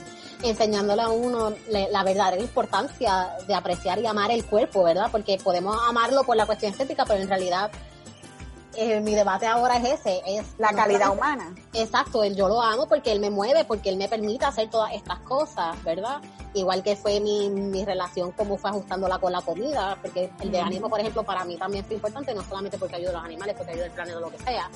enseñándole 0.51 1.01
a 1.01 1.09
uno 1.09 1.49
le- 1.69 1.89
la 1.89 2.03
verdadera 2.03 2.39
importancia 2.43 3.29
de 3.47 3.55
apreciar 3.55 3.97
y 3.99 4.05
amar 4.05 4.29
el 4.29 4.45
cuerpo, 4.45 4.83
¿verdad? 4.83 5.07
Porque 5.11 5.39
podemos 5.43 5.75
amarlo 5.87 6.23
por 6.23 6.35
la 6.35 6.45
cuestión 6.45 6.73
estética, 6.73 7.05
pero 7.05 7.21
en 7.21 7.27
realidad 7.27 7.71
eh, 8.75 8.99
mi 9.01 9.15
debate 9.15 9.45
ahora 9.47 9.77
es 9.77 9.99
ese, 9.99 10.21
es 10.25 10.45
la 10.57 10.69
calidad 10.73 11.11
humana. 11.11 11.53
Exacto, 11.73 12.23
el 12.23 12.35
yo 12.35 12.47
lo 12.47 12.61
amo 12.61 12.87
porque 12.87 13.11
él 13.11 13.19
me 13.19 13.29
mueve, 13.29 13.65
porque 13.65 13.89
él 13.89 13.97
me 13.97 14.07
permite 14.07 14.45
hacer 14.45 14.69
todas 14.69 14.93
estas 14.93 15.19
cosas, 15.19 15.81
¿verdad? 15.83 16.21
Igual 16.53 16.81
que 16.83 16.95
fue 16.95 17.19
mi, 17.19 17.49
mi 17.49 17.85
relación, 17.85 18.31
cómo 18.31 18.57
fue 18.57 18.69
ajustándola 18.71 19.19
con 19.19 19.31
la 19.31 19.41
comida, 19.41 19.97
porque 20.01 20.31
el 20.41 20.49
veganismo, 20.51 20.89
por 20.89 20.99
ejemplo, 20.99 21.23
para 21.23 21.45
mí 21.45 21.57
también 21.57 21.83
fue 21.85 21.95
importante, 21.95 22.33
no 22.33 22.43
solamente 22.43 22.77
porque 22.77 22.95
ayuda 22.95 23.09
a 23.11 23.13
los 23.13 23.25
animales, 23.25 23.55
porque 23.57 23.71
ayuda 23.73 23.85
al 23.85 23.91
planeta, 23.91 24.19
lo 24.19 24.29
que 24.31 24.39
sea, 24.39 24.69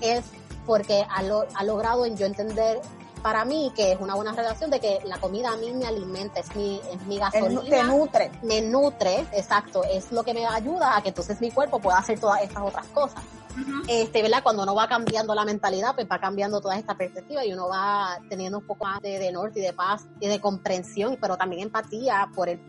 es 0.00 0.24
porque 0.66 1.06
ha, 1.08 1.22
lo- 1.22 1.46
ha 1.54 1.64
logrado 1.64 2.04
en 2.06 2.16
yo 2.16 2.26
entender 2.26 2.80
para 3.26 3.44
mí 3.44 3.72
que 3.74 3.90
es 3.90 3.98
una 4.00 4.14
buena 4.14 4.30
relación 4.30 4.70
de 4.70 4.78
que 4.78 5.00
la 5.04 5.18
comida 5.18 5.50
a 5.50 5.56
mí 5.56 5.72
me 5.72 5.84
alimenta, 5.84 6.38
es 6.38 6.54
mi, 6.54 6.80
es 6.92 7.02
mi 7.08 7.18
gasolina 7.18 7.60
nu- 7.60 7.68
te 7.68 7.82
nutre. 7.82 8.30
me 8.44 8.60
nutre, 8.62 9.26
exacto, 9.32 9.82
es 9.82 10.12
lo 10.12 10.22
que 10.22 10.32
me 10.32 10.46
ayuda 10.46 10.96
a 10.96 11.02
que 11.02 11.08
entonces 11.08 11.40
mi 11.40 11.50
cuerpo 11.50 11.80
pueda 11.80 11.98
hacer 11.98 12.20
todas 12.20 12.40
estas 12.40 12.62
otras 12.62 12.86
cosas. 12.94 13.20
Ujú. 13.60 13.82
Este, 13.88 14.22
¿verdad? 14.22 14.44
Cuando 14.44 14.62
uno 14.62 14.76
va 14.76 14.86
cambiando 14.86 15.34
la 15.34 15.44
mentalidad, 15.44 15.96
pues 15.96 16.06
va 16.08 16.20
cambiando 16.20 16.60
toda 16.60 16.78
esta 16.78 16.94
perspectiva 16.94 17.44
y 17.44 17.52
uno 17.52 17.66
va 17.68 18.16
teniendo 18.28 18.58
un 18.58 18.64
poco 18.66 18.84
más 18.84 19.00
de, 19.02 19.18
de 19.18 19.32
norte 19.32 19.58
y 19.58 19.62
de 19.62 19.72
paz 19.72 20.04
y 20.20 20.28
de 20.28 20.40
comprensión, 20.40 21.18
pero 21.20 21.36
también 21.36 21.62
empatía 21.62 22.28
por 22.32 22.48
el, 22.48 22.60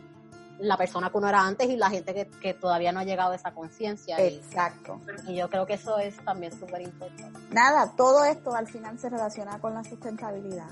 la 0.60 0.76
persona 0.76 1.10
que 1.10 1.18
uno 1.18 1.28
era 1.28 1.40
antes 1.46 1.68
y 1.68 1.76
la 1.76 1.88
gente 1.90 2.12
que, 2.14 2.26
que 2.28 2.54
todavía 2.54 2.90
no 2.92 3.00
ha 3.00 3.04
llegado 3.04 3.32
a 3.32 3.36
esa 3.36 3.52
conciencia. 3.52 4.20
Y, 4.24 4.34
Exacto. 4.36 5.00
y 5.26 5.36
yo 5.36 5.48
creo 5.48 5.66
que 5.66 5.74
eso 5.74 5.98
es 5.98 6.16
también 6.24 6.52
súper 6.58 6.82
importante. 6.82 7.38
Nada, 7.50 7.92
todo 7.96 8.24
esto 8.24 8.54
al 8.54 8.66
final 8.66 8.98
se 8.98 9.08
relaciona 9.08 9.58
con 9.60 9.74
la 9.74 9.84
sustentabilidad. 9.84 10.68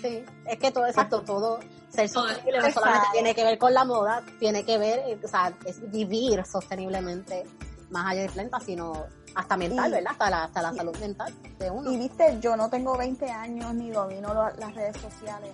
Sí, 0.00 0.24
es 0.46 0.58
que 0.58 0.70
todo, 0.72 0.86
exacto, 0.86 1.22
todo 1.22 1.60
ser 1.90 2.10
Todo 2.10 2.26
es 2.26 2.32
sostenible 2.32 2.60
no 2.60 2.70
solamente 2.72 3.06
tiene 3.12 3.34
que 3.34 3.44
ver 3.44 3.58
con 3.58 3.72
la 3.74 3.84
moda, 3.84 4.22
tiene 4.40 4.64
que 4.64 4.78
ver, 4.78 4.98
eh, 5.06 5.20
o 5.22 5.28
sea, 5.28 5.52
es 5.66 5.88
vivir 5.90 6.44
sosteniblemente 6.46 7.44
más 7.90 8.06
allá 8.12 8.22
del 8.22 8.30
planeta, 8.32 8.58
sino 8.60 9.04
hasta 9.36 9.56
mental, 9.56 9.90
Y- 9.90 9.94
¿verdad? 9.94 10.12
Hasta 10.12 10.30
la, 10.30 10.44
hasta 10.44 10.62
la 10.62 10.72
y- 10.72 10.76
salud 10.76 10.96
mental 10.98 11.34
de 11.58 11.70
uno. 11.70 11.92
Y 11.92 11.96
viste, 11.98 12.38
yo 12.40 12.56
no 12.56 12.68
tengo 12.70 12.96
20 12.96 13.30
años 13.30 13.74
ni 13.74 13.90
domino 13.90 14.32
lo- 14.34 14.50
las 14.56 14.74
redes 14.74 14.96
sociales. 15.00 15.52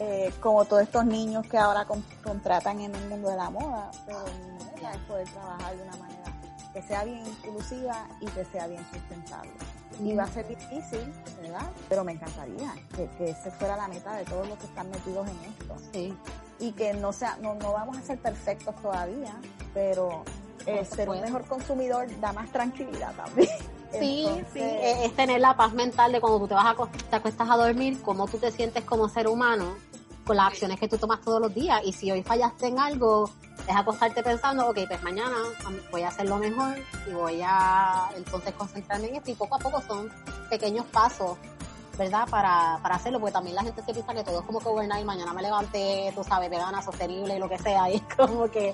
Eh, 0.00 0.32
como 0.40 0.64
todos 0.64 0.82
estos 0.82 1.04
niños 1.04 1.46
que 1.46 1.58
ahora 1.58 1.86
contratan 2.22 2.80
en 2.80 2.94
el 2.94 3.08
mundo 3.08 3.30
de 3.30 3.36
la 3.36 3.50
moda, 3.50 3.90
pero 4.06 4.18
mi 4.24 4.64
meta 4.64 4.92
es 4.92 4.98
poder 5.00 5.28
trabajar 5.28 5.76
de 5.76 5.82
una 5.82 5.96
manera 5.96 6.40
que 6.72 6.82
sea 6.82 7.04
bien 7.04 7.26
inclusiva 7.26 8.08
y 8.20 8.26
que 8.26 8.44
sea 8.44 8.66
bien 8.66 8.84
sustentable. 8.92 9.50
Y 10.00 10.14
va 10.14 10.22
a 10.24 10.28
ser 10.28 10.48
difícil, 10.48 11.12
¿verdad? 11.42 11.68
Pero 11.88 12.04
me 12.04 12.12
encantaría 12.12 12.72
que, 12.96 13.06
que 13.18 13.30
esa 13.30 13.50
fuera 13.50 13.76
la 13.76 13.88
meta 13.88 14.14
de 14.14 14.24
todos 14.24 14.48
los 14.48 14.56
que 14.58 14.66
están 14.66 14.88
metidos 14.88 15.28
en 15.28 15.36
esto. 15.50 15.76
Sí. 15.92 16.16
Y 16.58 16.72
que 16.72 16.94
no 16.94 17.12
sea, 17.12 17.36
no, 17.42 17.54
no 17.54 17.72
vamos 17.72 17.98
a 17.98 18.02
ser 18.02 18.18
perfectos 18.18 18.74
todavía, 18.76 19.34
pero 19.74 20.24
eh, 20.66 20.84
ser 20.84 21.08
un 21.08 21.20
mejor 21.20 21.44
consumidor 21.46 22.06
da 22.20 22.32
más 22.32 22.50
tranquilidad 22.50 23.14
también. 23.14 23.48
Sí, 23.92 24.26
sí, 24.52 24.60
es, 24.60 25.14
tener 25.16 25.40
la 25.40 25.56
paz 25.56 25.72
mental 25.72 26.12
de 26.12 26.20
cuando 26.20 26.38
tú 26.38 26.48
te 26.48 26.54
vas 26.54 26.66
a 26.66 26.76
te 26.86 27.16
acuestas 27.16 27.50
a 27.50 27.56
dormir, 27.56 28.00
cómo 28.02 28.28
tú 28.28 28.38
te 28.38 28.50
sientes 28.52 28.84
como 28.84 29.08
ser 29.08 29.26
humano 29.26 29.74
con 30.24 30.36
las 30.36 30.48
acciones 30.48 30.78
que 30.78 30.86
tú 30.86 30.96
tomas 30.96 31.20
todos 31.22 31.40
los 31.40 31.52
días. 31.52 31.80
Y 31.84 31.92
si 31.92 32.10
hoy 32.12 32.22
fallaste 32.22 32.68
en 32.68 32.78
algo, 32.78 33.28
es 33.68 33.74
acostarte 33.74 34.22
pensando, 34.22 34.68
ok, 34.68 34.78
pues 34.86 35.02
mañana 35.02 35.36
voy 35.90 36.02
a 36.02 36.08
hacerlo 36.08 36.36
mejor 36.36 36.76
y 37.08 37.12
voy 37.12 37.40
a 37.44 38.08
entonces 38.16 38.54
concentrarme 38.54 39.08
en 39.08 39.16
esto. 39.16 39.30
Y 39.32 39.34
poco 39.34 39.56
a 39.56 39.58
poco 39.58 39.82
son 39.82 40.08
pequeños 40.48 40.86
pasos, 40.86 41.36
¿verdad? 42.00 42.26
Para, 42.30 42.78
para 42.82 42.94
hacerlo, 42.94 43.20
porque 43.20 43.34
también 43.34 43.54
la 43.54 43.62
gente 43.62 43.82
se 43.82 43.92
piensa 43.92 44.14
que 44.14 44.24
todo 44.24 44.40
es 44.40 44.46
como 44.46 44.58
que 44.58 44.68
overnight, 44.68 45.04
mañana 45.04 45.34
me 45.34 45.42
levanté, 45.42 46.10
tú 46.14 46.24
sabes, 46.24 46.48
vegana, 46.48 46.80
sostenible, 46.80 47.38
lo 47.38 47.46
que 47.46 47.58
sea. 47.58 47.90
Y 47.90 48.00
como 48.16 48.50
que 48.50 48.72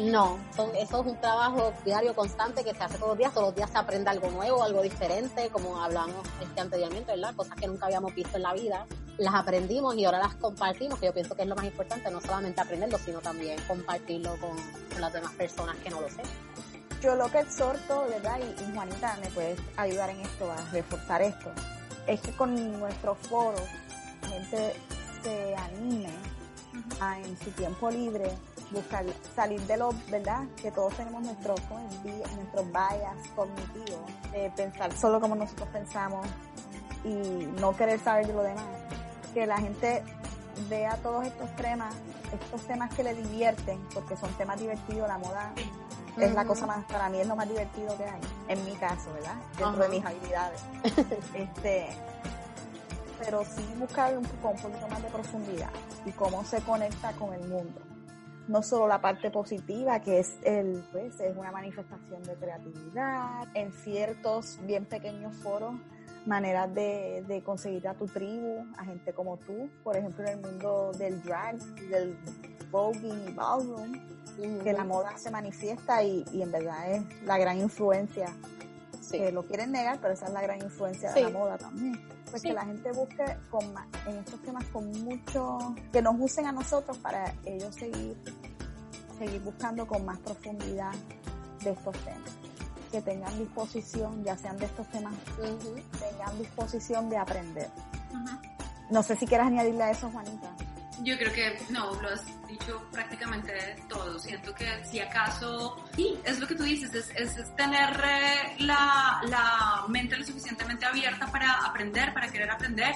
no, 0.00 0.38
eso 0.50 1.00
es 1.00 1.06
un 1.06 1.20
trabajo 1.20 1.74
diario 1.84 2.14
constante 2.14 2.64
que 2.64 2.72
se 2.74 2.82
hace 2.82 2.96
todos 2.96 3.10
los 3.10 3.18
días, 3.18 3.34
todos 3.34 3.48
los 3.48 3.54
días 3.54 3.68
se 3.68 3.76
aprende 3.76 4.08
algo 4.08 4.30
nuevo, 4.30 4.64
algo 4.64 4.80
diferente, 4.80 5.50
como 5.50 5.78
hablamos 5.78 6.26
este 6.40 6.58
anteriormente, 6.58 7.12
¿verdad? 7.12 7.34
Cosas 7.34 7.54
que 7.56 7.66
nunca 7.66 7.84
habíamos 7.84 8.14
visto 8.14 8.38
en 8.38 8.44
la 8.44 8.54
vida, 8.54 8.86
las 9.18 9.34
aprendimos 9.34 9.94
y 9.96 10.06
ahora 10.06 10.20
las 10.20 10.34
compartimos, 10.36 10.98
que 10.98 11.06
yo 11.06 11.12
pienso 11.12 11.36
que 11.36 11.42
es 11.42 11.48
lo 11.48 11.56
más 11.56 11.66
importante, 11.66 12.10
no 12.10 12.22
solamente 12.22 12.62
aprenderlo, 12.62 12.96
sino 12.96 13.20
también 13.20 13.58
compartirlo 13.68 14.36
con, 14.40 14.56
las 14.98 15.12
demás 15.12 15.32
personas 15.32 15.76
que 15.84 15.90
no 15.90 16.00
lo 16.00 16.08
sé. 16.08 16.22
Yo 17.02 17.14
lo 17.14 17.30
que 17.30 17.40
exhorto, 17.40 18.06
¿verdad? 18.08 18.38
Y, 18.40 18.74
Juanita 18.74 19.18
me 19.20 19.28
puedes 19.28 19.60
ayudar 19.76 20.08
en 20.08 20.20
esto, 20.20 20.50
a 20.50 20.56
reforzar 20.72 21.20
esto, 21.20 21.52
es 22.06 22.20
que 22.20 22.32
con 22.32 22.78
nuestros 22.78 23.18
foros, 23.18 23.62
gente 24.28 24.74
se 25.22 25.56
anime 25.56 26.10
a 27.00 27.18
en 27.18 27.38
su 27.38 27.50
tiempo 27.52 27.90
libre 27.90 28.30
buscar 28.70 29.04
salir 29.34 29.60
de 29.62 29.76
lo, 29.76 29.90
¿verdad? 30.10 30.44
Que 30.56 30.70
todos 30.70 30.94
tenemos 30.94 31.22
nuestros, 31.22 31.60
nuestros 32.36 32.66
bias 32.66 33.28
cognitivos, 33.36 34.00
de 34.32 34.50
pensar 34.56 34.92
solo 34.96 35.20
como 35.20 35.36
nosotros 35.36 35.68
pensamos 35.68 36.26
y 37.04 37.46
no 37.60 37.76
querer 37.76 38.00
saber 38.00 38.26
de 38.26 38.32
lo 38.32 38.42
demás. 38.42 38.64
Que 39.32 39.46
la 39.46 39.58
gente 39.58 40.02
vea 40.68 40.96
todos 41.02 41.26
estos 41.26 41.54
temas, 41.56 41.94
estos 42.32 42.62
temas 42.62 42.92
que 42.94 43.04
le 43.04 43.14
divierten, 43.14 43.78
porque 43.92 44.16
son 44.16 44.32
temas 44.34 44.58
divertidos, 44.58 45.08
la 45.08 45.18
moda 45.18 45.52
es 46.18 46.34
la 46.34 46.44
cosa 46.44 46.66
más, 46.66 46.84
para 46.84 47.08
mí 47.08 47.20
es 47.20 47.26
lo 47.26 47.36
más 47.36 47.48
divertido 47.48 47.96
que 47.96 48.04
hay, 48.04 48.20
en 48.48 48.64
mi 48.64 48.72
caso, 48.72 49.12
¿verdad? 49.14 49.36
Dentro 49.58 49.82
de 49.82 49.88
mis 49.88 50.04
habilidades. 50.04 50.60
este, 51.34 51.88
pero 53.18 53.44
sí 53.44 53.64
buscar 53.78 54.16
un, 54.16 54.24
un 54.24 54.56
poquito 54.56 54.88
más 54.88 55.02
de 55.02 55.08
profundidad 55.08 55.70
y 56.04 56.12
cómo 56.12 56.44
se 56.44 56.60
conecta 56.62 57.12
con 57.12 57.32
el 57.32 57.48
mundo 57.48 57.80
no 58.48 58.62
solo 58.62 58.86
la 58.86 59.00
parte 59.00 59.30
positiva, 59.30 60.00
que 60.00 60.18
es 60.18 60.38
el, 60.42 60.84
pues, 60.92 61.18
es 61.20 61.36
una 61.36 61.50
manifestación 61.50 62.22
de 62.22 62.34
creatividad, 62.34 63.48
en 63.54 63.72
ciertos 63.72 64.58
bien 64.64 64.84
pequeños 64.84 65.34
foros, 65.36 65.74
maneras 66.26 66.74
de, 66.74 67.24
de 67.26 67.42
conseguir 67.42 67.86
a 67.88 67.94
tu 67.94 68.06
tribu, 68.06 68.66
a 68.78 68.84
gente 68.84 69.12
como 69.12 69.36
tú, 69.38 69.68
por 69.82 69.96
ejemplo, 69.96 70.24
en 70.26 70.38
el 70.38 70.40
mundo 70.40 70.92
del 70.96 71.22
drag, 71.22 71.58
del 71.88 72.16
voguing 72.70 73.28
y 73.28 73.32
ballroom, 73.32 73.92
que 74.62 74.72
la 74.72 74.84
moda 74.84 75.16
se 75.16 75.30
manifiesta 75.30 76.02
y, 76.02 76.24
y, 76.32 76.42
en 76.42 76.50
verdad 76.50 76.90
es 76.92 77.22
la 77.24 77.38
gran 77.38 77.60
influencia, 77.60 78.26
que 79.10 79.30
lo 79.30 79.44
quieren 79.44 79.70
negar, 79.70 79.98
pero 80.00 80.14
esa 80.14 80.26
es 80.26 80.32
la 80.32 80.42
gran 80.42 80.60
influencia 80.60 81.12
de 81.12 81.22
la 81.22 81.30
moda 81.30 81.58
también. 81.58 82.00
Pues 82.30 82.42
que 82.42 82.52
la 82.52 82.64
gente 82.64 82.90
busque 82.90 83.24
con 83.48 83.62
en 84.06 84.18
estos 84.18 84.42
temas 84.42 84.64
con 84.66 84.90
mucho, 85.04 85.58
que 85.92 86.02
nos 86.02 86.16
usen 86.18 86.46
a 86.46 86.52
nosotros 86.52 86.98
para 86.98 87.32
ellos 87.44 87.74
seguir, 87.76 88.16
seguir 89.18 89.40
buscando 89.42 89.86
con 89.86 90.04
más 90.04 90.18
profundidad 90.18 90.92
de 91.62 91.70
estos 91.70 91.96
temas. 91.98 92.43
Que 92.94 93.02
tengan 93.02 93.36
disposición, 93.36 94.22
ya 94.22 94.36
sean 94.36 94.56
de 94.56 94.66
estos 94.66 94.88
temas, 94.90 95.12
tengan 95.36 96.38
disposición 96.38 97.10
de 97.10 97.16
aprender. 97.16 97.68
No 98.88 99.02
sé 99.02 99.16
si 99.16 99.26
quieras 99.26 99.48
añadirle 99.48 99.82
a 99.82 99.90
eso, 99.90 100.08
Juanita. 100.10 100.54
Yo 101.02 101.18
creo 101.18 101.32
que 101.32 101.58
no, 101.70 102.00
lo 102.00 102.08
has 102.08 102.24
dicho 102.46 102.80
prácticamente 102.92 103.52
todo. 103.88 104.16
Siento 104.20 104.54
que 104.54 104.68
si 104.84 105.00
acaso, 105.00 105.74
sí, 105.96 106.16
es 106.24 106.38
lo 106.38 106.46
que 106.46 106.54
tú 106.54 106.62
dices, 106.62 106.94
es, 106.94 107.10
es, 107.16 107.56
tener 107.56 108.00
eh, 108.04 108.54
la, 108.60 109.20
la, 109.24 109.86
mente 109.88 110.16
lo 110.16 110.24
suficientemente 110.24 110.86
abierta 110.86 111.26
para 111.32 111.66
aprender, 111.66 112.14
para 112.14 112.28
querer 112.28 112.48
aprender, 112.48 112.94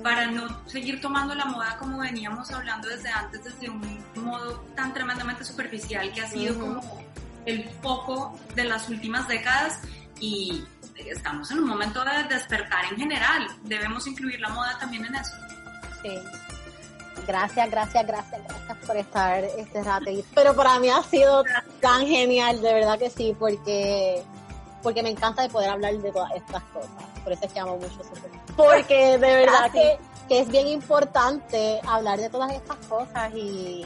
para 0.00 0.30
no 0.30 0.64
seguir 0.68 1.00
tomando 1.00 1.34
la 1.34 1.46
moda 1.46 1.76
como 1.76 1.98
veníamos 1.98 2.52
hablando 2.52 2.86
desde 2.86 3.08
antes, 3.10 3.42
desde 3.42 3.68
un 3.68 3.98
modo 4.14 4.60
tan 4.76 4.94
tremendamente 4.94 5.44
superficial 5.44 6.12
que 6.12 6.20
ha 6.20 6.30
sido 6.30 6.56
como 6.56 7.00
el 7.46 7.68
foco 7.82 8.38
de 8.54 8.64
las 8.64 8.88
últimas 8.88 9.26
décadas 9.28 9.80
y 10.20 10.64
estamos 10.96 11.50
en 11.50 11.58
un 11.60 11.66
momento 11.66 12.04
de 12.04 12.34
despertar 12.34 12.84
en 12.90 12.96
general. 12.96 13.46
Debemos 13.62 14.06
incluir 14.06 14.40
la 14.40 14.50
moda 14.50 14.76
también 14.78 15.04
en 15.06 15.14
eso. 15.14 15.36
Sí. 16.02 16.18
Gracias, 17.26 17.70
gracias, 17.70 18.06
gracias, 18.06 18.42
gracias 18.44 18.78
por 18.86 18.96
estar 18.96 19.44
este 19.44 19.82
rato. 19.82 20.10
Pero 20.34 20.54
para 20.54 20.78
mí 20.78 20.88
ha 20.88 21.02
sido 21.02 21.44
tan 21.80 22.06
genial, 22.06 22.60
de 22.60 22.74
verdad 22.74 22.98
que 22.98 23.10
sí, 23.10 23.34
porque 23.38 24.22
porque 24.82 25.02
me 25.02 25.10
encanta 25.10 25.42
de 25.42 25.50
poder 25.50 25.70
hablar 25.70 25.94
de 25.98 26.10
todas 26.10 26.30
estas 26.34 26.62
cosas. 26.64 26.90
Por 27.22 27.32
eso 27.32 27.44
es 27.44 27.52
que 27.52 27.60
amo 27.60 27.76
mucho 27.76 28.02
su 28.02 28.54
Porque 28.56 29.18
de 29.18 29.36
verdad 29.36 29.70
que 29.70 29.98
que 30.30 30.38
es 30.38 30.48
bien 30.48 30.68
importante 30.68 31.80
hablar 31.88 32.20
de 32.20 32.30
todas 32.30 32.52
estas 32.52 32.76
cosas 32.86 33.34
y, 33.34 33.84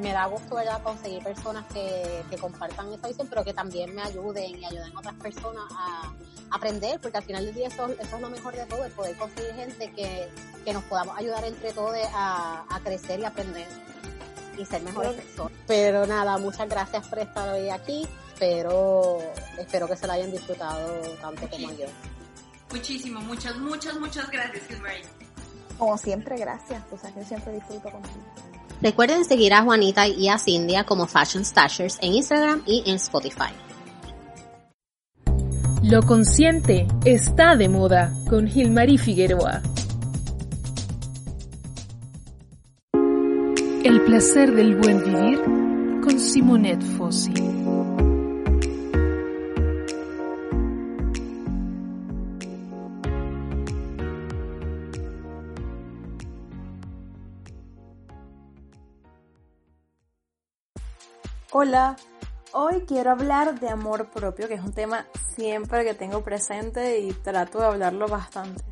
me 0.00 0.12
da 0.12 0.24
gusto 0.24 0.54
¿verdad? 0.54 0.82
conseguir 0.82 1.22
personas 1.22 1.62
que, 1.74 2.38
compartan 2.40 2.90
esa 2.94 3.06
visión, 3.06 3.26
pero 3.28 3.44
que 3.44 3.52
también 3.52 3.94
me 3.94 4.00
ayuden 4.00 4.58
y 4.58 4.64
ayuden 4.64 4.96
a 4.96 5.00
otras 5.00 5.14
personas 5.16 5.64
a, 5.72 6.10
aprender, 6.50 6.98
porque 7.00 7.18
al 7.18 7.24
final 7.24 7.44
del 7.44 7.54
día 7.54 7.68
eso, 7.68 7.86
es 8.00 8.18
lo 8.18 8.30
mejor 8.30 8.54
de 8.54 8.64
todo, 8.64 8.82
el 8.82 8.92
poder 8.92 9.14
conseguir 9.18 9.54
gente 9.56 9.92
que, 9.92 10.72
nos 10.72 10.82
podamos 10.84 11.18
ayudar 11.18 11.44
entre 11.44 11.70
todos 11.74 11.94
a, 12.14 12.80
crecer 12.82 13.20
y 13.20 13.24
aprender 13.26 13.68
y 14.56 14.64
ser 14.64 14.80
mejores 14.84 15.12
personas. 15.12 15.52
Pero 15.66 16.06
nada, 16.06 16.38
muchas 16.38 16.66
gracias 16.66 17.06
por 17.08 17.18
estar 17.18 17.46
hoy 17.50 17.68
aquí, 17.68 18.08
pero 18.38 19.18
espero 19.58 19.86
que 19.86 19.96
se 19.96 20.06
lo 20.06 20.14
hayan 20.14 20.32
disfrutado 20.32 20.94
tanto 21.20 21.46
como 21.50 21.70
yo. 21.72 21.88
Muchísimo, 22.70 23.20
muchas, 23.20 23.54
muchas, 23.58 24.00
muchas 24.00 24.30
gracias. 24.30 24.64
Como 25.78 25.98
siempre, 25.98 26.36
gracias. 26.38 26.82
Pues 26.88 27.02
yo 27.02 27.24
siempre 27.24 27.54
disfruto 27.54 27.90
contigo. 27.90 28.24
Recuerden 28.80 29.24
seguir 29.24 29.54
a 29.54 29.62
Juanita 29.62 30.06
y 30.06 30.28
a 30.28 30.38
Cindy 30.38 30.74
como 30.86 31.06
Fashion 31.06 31.44
Stashers 31.44 31.98
en 32.00 32.14
Instagram 32.14 32.62
y 32.66 32.82
en 32.86 32.96
Spotify. 32.96 33.52
Lo 35.82 36.02
consciente 36.02 36.86
está 37.04 37.56
de 37.56 37.68
moda 37.68 38.12
con 38.28 38.48
Gilmary 38.48 38.98
Figueroa. 38.98 39.62
El 43.84 44.00
placer 44.06 44.54
del 44.54 44.76
buen 44.76 45.04
vivir 45.04 45.42
con 46.02 46.18
Simonet 46.18 46.82
Fossi. 46.82 47.63
Hola, 61.56 61.94
hoy 62.52 62.80
quiero 62.80 63.12
hablar 63.12 63.60
de 63.60 63.68
amor 63.68 64.10
propio, 64.10 64.48
que 64.48 64.54
es 64.54 64.60
un 64.60 64.72
tema 64.72 65.06
siempre 65.36 65.84
que 65.84 65.94
tengo 65.94 66.24
presente 66.24 66.98
y 66.98 67.12
trato 67.12 67.60
de 67.60 67.66
hablarlo 67.66 68.08
bastante. 68.08 68.64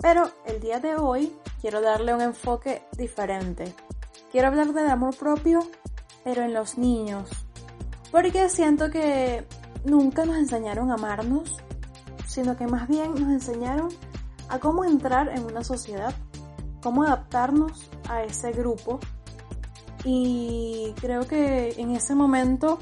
Pero 0.00 0.30
el 0.46 0.60
día 0.60 0.80
de 0.80 0.96
hoy 0.96 1.36
quiero 1.60 1.82
darle 1.82 2.14
un 2.14 2.22
enfoque 2.22 2.82
diferente. 2.96 3.74
Quiero 4.32 4.48
hablar 4.48 4.72
del 4.72 4.88
amor 4.88 5.14
propio, 5.14 5.60
pero 6.24 6.42
en 6.42 6.54
los 6.54 6.78
niños. 6.78 7.28
Porque 8.10 8.48
siento 8.48 8.88
que 8.88 9.46
nunca 9.84 10.24
nos 10.24 10.38
enseñaron 10.38 10.90
a 10.90 10.94
amarnos, 10.94 11.58
sino 12.26 12.56
que 12.56 12.66
más 12.66 12.88
bien 12.88 13.10
nos 13.10 13.28
enseñaron 13.30 13.90
a 14.48 14.58
cómo 14.58 14.86
entrar 14.86 15.28
en 15.28 15.44
una 15.44 15.62
sociedad, 15.62 16.14
cómo 16.82 17.02
adaptarnos 17.02 17.90
a 18.08 18.22
ese 18.22 18.52
grupo 18.52 19.00
y 20.04 20.94
creo 21.00 21.26
que 21.26 21.74
en 21.76 21.90
ese 21.90 22.14
momento 22.14 22.78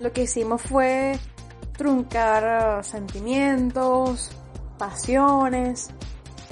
lo 0.00 0.12
que 0.12 0.22
hicimos 0.22 0.62
fue 0.62 1.18
truncar 1.76 2.78
uh, 2.80 2.82
sentimientos, 2.82 4.30
pasiones 4.78 5.90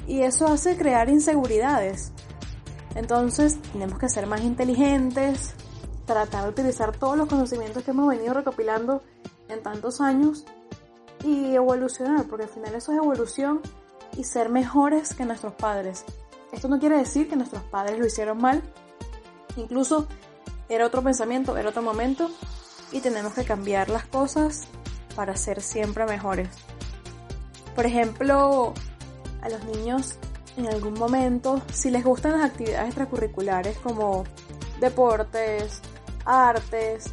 Y 0.07 0.23
eso 0.23 0.47
hace 0.47 0.77
crear 0.77 1.09
inseguridades. 1.09 2.13
Entonces 2.95 3.61
tenemos 3.73 3.99
que 3.99 4.09
ser 4.09 4.27
más 4.27 4.43
inteligentes, 4.43 5.55
tratar 6.07 6.45
de 6.45 6.51
utilizar 6.51 6.97
todos 6.97 7.17
los 7.17 7.29
conocimientos 7.29 7.83
que 7.83 7.91
hemos 7.91 8.09
venido 8.09 8.35
recopilando 8.35 9.03
en 9.49 9.63
tantos 9.63 10.01
años 10.01 10.45
y 11.25 11.55
evolucionar, 11.55 12.27
porque 12.27 12.45
al 12.45 12.51
final 12.51 12.75
eso 12.75 12.93
es 12.93 12.99
evolución 12.99 13.61
y 14.17 14.25
ser 14.25 14.51
mejores 14.51 15.15
que 15.15 15.25
nuestros 15.25 15.55
padres. 15.55 16.05
Esto 16.53 16.69
no 16.69 16.79
quiere 16.79 16.99
decir 16.99 17.29
que 17.29 17.37
nuestros 17.37 17.63
padres 17.65 17.99
lo 17.99 18.07
hicieron 18.07 18.39
mal, 18.39 18.63
incluso 19.57 20.07
era 20.69 20.87
otro 20.87 21.03
pensamiento, 21.03 21.57
era 21.57 21.71
otro 21.71 21.83
momento 21.83 22.31
y 22.93 23.01
tenemos 23.01 23.35
que 23.35 23.45
cambiar 23.45 23.88
las 23.88 24.07
cosas 24.07 24.67
para 25.14 25.37
ser 25.37 25.61
siempre 25.61 26.07
mejores. 26.07 26.49
Por 27.75 27.87
ejemplo, 27.87 28.73
a 29.43 29.49
los 29.49 29.64
niños 29.64 30.17
en 30.57 30.69
algún 30.69 30.95
momento, 30.95 31.61
si 31.73 31.90
les 31.90 32.05
gustan 32.05 32.33
las 32.33 32.51
actividades 32.51 32.87
extracurriculares 32.87 33.77
como 33.79 34.25
deportes, 34.81 35.81
artes, 36.25 37.07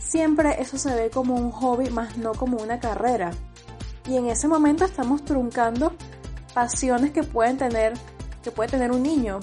siempre 0.00 0.60
eso 0.60 0.76
se 0.76 0.94
ve 0.94 1.10
como 1.10 1.34
un 1.36 1.52
hobby 1.52 1.90
más 1.90 2.16
no 2.16 2.32
como 2.32 2.58
una 2.58 2.80
carrera. 2.80 3.30
Y 4.08 4.16
en 4.16 4.26
ese 4.28 4.48
momento 4.48 4.84
estamos 4.84 5.24
truncando 5.24 5.92
pasiones 6.52 7.12
que 7.12 7.22
pueden 7.22 7.58
tener, 7.58 7.94
que 8.42 8.50
puede 8.50 8.70
tener 8.70 8.90
un 8.90 9.02
niño. 9.02 9.38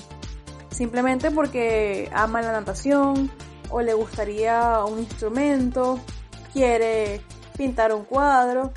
Simplemente 0.69 1.31
porque 1.31 2.09
ama 2.13 2.41
la 2.41 2.51
natación 2.51 3.31
o 3.69 3.81
le 3.81 3.93
gustaría 3.93 4.83
un 4.85 4.99
instrumento, 4.99 5.99
quiere 6.53 7.21
pintar 7.57 7.93
un 7.93 8.03
cuadro. 8.03 8.71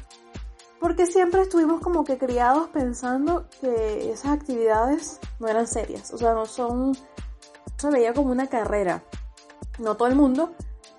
Porque 0.78 1.04
siempre 1.04 1.42
estuvimos 1.42 1.80
como 1.82 2.04
que 2.04 2.16
criados 2.16 2.68
pensando 2.70 3.46
que 3.60 4.10
esas 4.10 4.32
actividades 4.32 5.20
no 5.38 5.48
eran 5.48 5.66
serias. 5.66 6.12
O 6.12 6.18
sea, 6.18 6.32
no 6.32 6.46
son... 6.46 6.96
Se 7.76 7.90
veía 7.90 8.14
como 8.14 8.30
una 8.30 8.46
carrera. 8.46 9.04
No 9.78 9.96
todo 9.96 10.08
el 10.08 10.14
mundo, 10.14 10.52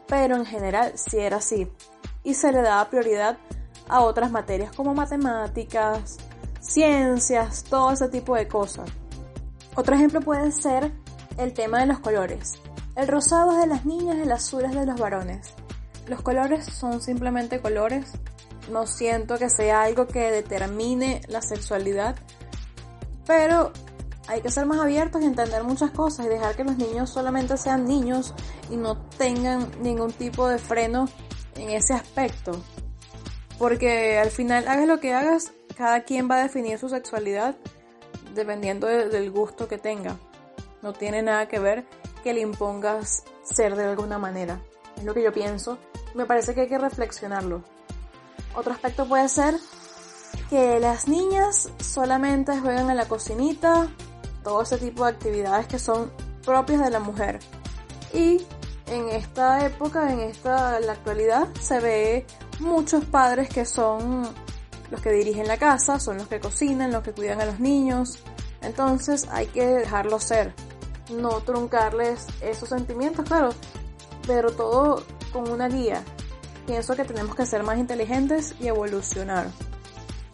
pero 0.08 0.36
en 0.36 0.46
general 0.46 0.94
sí 0.96 1.18
era 1.18 1.38
así. 1.38 1.72
Y 2.24 2.36
se 2.36 2.52
le 2.52 2.62
daba 2.62 2.90
prioridad 2.90 3.38
a 3.88 4.02
otras 4.02 4.32
materias 4.32 4.72
como 4.76 4.94
matemáticas, 4.94 6.18
ciencias, 6.60 7.64
todo 7.64 7.92
ese 7.92 8.08
tipo 8.08 8.36
de 8.36 8.48
cosas. 8.48 8.90
Otro 9.76 9.96
ejemplo 9.96 10.22
puede 10.22 10.52
ser 10.52 10.92
el 11.38 11.54
tema 11.54 11.80
de 11.80 11.86
los 11.86 12.00
colores. 12.00 12.60
El 12.96 13.08
rosado 13.08 13.54
es 13.54 13.60
de 13.60 13.68
las 13.68 13.86
niñas, 13.86 14.18
el 14.18 14.32
azul 14.32 14.66
es 14.66 14.74
de 14.74 14.86
los 14.86 15.00
varones. 15.00 15.54
Los 16.08 16.22
colores 16.22 16.66
son 16.66 17.02
simplemente 17.02 17.62
colores. 17.62 18.12
No 18.70 18.86
siento 18.86 19.38
que 19.38 19.50
sea 19.50 19.84
algo 19.84 20.08
que 20.08 20.32
determine 20.32 21.22
la 21.30 21.42
sexualidad. 21.42 22.16
Pero 23.26 23.72
hay 24.28 24.42
que 24.42 24.52
ser 24.52 24.66
más 24.66 24.80
abiertos 24.80 25.22
y 25.22 25.26
entender 25.26 25.64
muchas 25.64 25.92
cosas 25.92 26.26
y 26.26 26.30
dejar 26.30 26.56
que 26.56 26.64
los 26.64 26.78
niños 26.78 27.10
solamente 27.10 27.56
sean 27.58 27.86
niños 27.86 28.34
y 28.70 28.76
no 28.76 28.98
tengan 29.18 29.72
ningún 29.82 30.12
tipo 30.12 30.48
de 30.48 30.58
freno 30.58 31.08
en 31.56 31.70
ese 31.70 31.94
aspecto. 31.94 32.62
Porque 33.58 34.20
al 34.20 34.32
final, 34.32 34.68
hagas 34.68 34.88
lo 34.88 35.00
que 35.00 35.14
hagas, 35.14 35.54
cada 35.78 36.04
quien 36.04 36.30
va 36.30 36.36
a 36.36 36.44
definir 36.44 36.78
su 36.78 36.90
sexualidad 36.90 37.56
dependiendo 38.34 38.88
del 38.88 39.32
gusto 39.32 39.68
que 39.68 39.78
tenga. 39.78 40.18
No 40.82 40.94
tiene 40.94 41.22
nada 41.22 41.48
que 41.48 41.60
ver 41.60 41.86
que 42.24 42.34
le 42.34 42.42
impongas 42.42 43.24
ser 43.44 43.76
de 43.76 43.86
alguna 43.86 44.18
manera. 44.18 44.62
Es 44.98 45.04
lo 45.04 45.14
que 45.14 45.24
yo 45.24 45.32
pienso. 45.32 45.78
Me 46.14 46.26
parece 46.26 46.54
que 46.54 46.62
hay 46.62 46.68
que 46.68 46.78
reflexionarlo. 46.78 47.64
Otro 48.56 48.74
aspecto 48.74 49.08
puede 49.08 49.30
ser 49.30 49.56
que 50.50 50.80
las 50.80 51.08
niñas 51.08 51.70
solamente 51.80 52.60
juegan 52.60 52.90
en 52.90 52.98
la 52.98 53.08
cocinita, 53.08 53.88
todo 54.44 54.64
ese 54.64 54.78
tipo 54.78 55.06
de 55.06 55.12
actividades 55.12 55.68
que 55.68 55.80
son 55.80 56.12
propias 56.46 56.82
de 56.82 56.90
la 56.90 57.00
mujer. 57.00 57.40
Y 58.14 58.42
en 58.88 59.10
esta 59.10 59.66
época, 59.66 60.12
en 60.12 60.20
esta 60.20 60.78
en 60.78 60.88
la 60.88 60.94
actualidad, 60.94 61.48
se 61.60 61.80
ve 61.80 62.26
muchos 62.60 63.06
padres 63.06 63.50
que 63.50 63.66
son 63.66 64.28
los 64.92 65.02
que 65.02 65.12
dirigen 65.12 65.48
la 65.48 65.58
casa, 65.58 66.00
son 66.00 66.18
los 66.18 66.28
que 66.28 66.40
cocinan, 66.40 66.92
los 66.92 67.02
que 67.02 67.14
cuidan 67.14 67.42
a 67.42 67.46
los 67.46 67.60
niños. 67.60 68.20
Entonces 68.62 69.28
hay 69.32 69.48
que 69.48 69.66
dejarlo 69.66 70.20
ser, 70.20 70.54
no 71.10 71.42
truncarles 71.42 72.28
esos 72.42 72.70
sentimientos, 72.70 73.26
claro, 73.26 73.50
pero 74.28 74.52
todo 74.52 75.04
con 75.34 75.50
una 75.50 75.68
guía. 75.68 76.04
Pienso 76.68 76.96
que 76.96 77.06
tenemos 77.06 77.36
que 77.36 77.46
ser 77.46 77.64
más 77.64 77.80
inteligentes 77.80 78.54
y 78.60 78.68
evolucionar. 78.68 79.48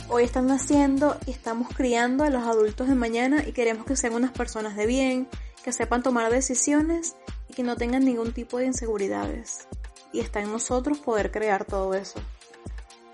Hoy 0.10 0.24
están 0.24 0.48
naciendo 0.48 1.18
y 1.26 1.32
estamos 1.32 1.70
criando 1.76 2.24
a 2.24 2.30
los 2.30 2.44
adultos 2.44 2.88
de 2.88 2.96
mañana 2.96 3.44
y 3.46 3.52
queremos 3.52 3.86
que 3.86 3.96
sean 3.96 4.14
unas 4.14 4.32
personas 4.32 4.76
de 4.76 4.86
bien, 4.86 5.28
que 5.64 5.72
sepan 5.72 6.02
tomar 6.02 6.32
decisiones 6.32 7.16
y 7.50 7.54
que 7.54 7.64
no 7.64 7.76
tengan 7.76 8.06
ningún 8.06 8.34
tipo 8.34 8.58
de 8.58 8.66
inseguridades. 8.66 9.68
Y 10.14 10.22
está 10.22 10.42
en 10.42 10.52
nosotros 10.52 10.98
poder 10.98 11.32
crear 11.32 11.66
todo 11.66 11.94
eso. 11.94 12.20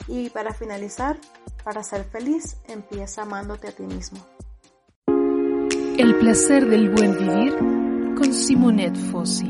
Y 0.08 0.30
para 0.30 0.54
finalizar, 0.54 1.18
para 1.64 1.84
ser 1.84 2.04
feliz, 2.04 2.58
empieza 2.68 3.22
amándote 3.22 3.70
a 3.70 3.72
ti 3.72 3.84
mismo. 3.84 4.20
El 5.98 6.16
placer 6.20 6.68
del 6.68 6.90
buen 6.90 7.18
vivir 7.18 7.56
con 8.18 8.34
Simonet 8.34 8.96
Fossi. 9.12 9.48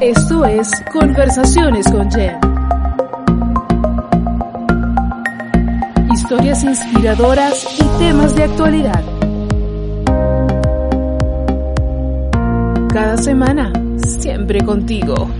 Esto 0.00 0.44
es 0.44 0.70
Conversaciones 0.92 1.90
con 1.90 2.10
Jen. 2.10 2.57
Historias 6.30 6.62
inspiradoras 6.62 7.66
y 7.80 7.98
temas 7.98 8.36
de 8.36 8.42
actualidad. 8.42 9.02
Cada 12.92 13.16
semana, 13.16 13.72
siempre 13.96 14.60
contigo. 14.60 15.30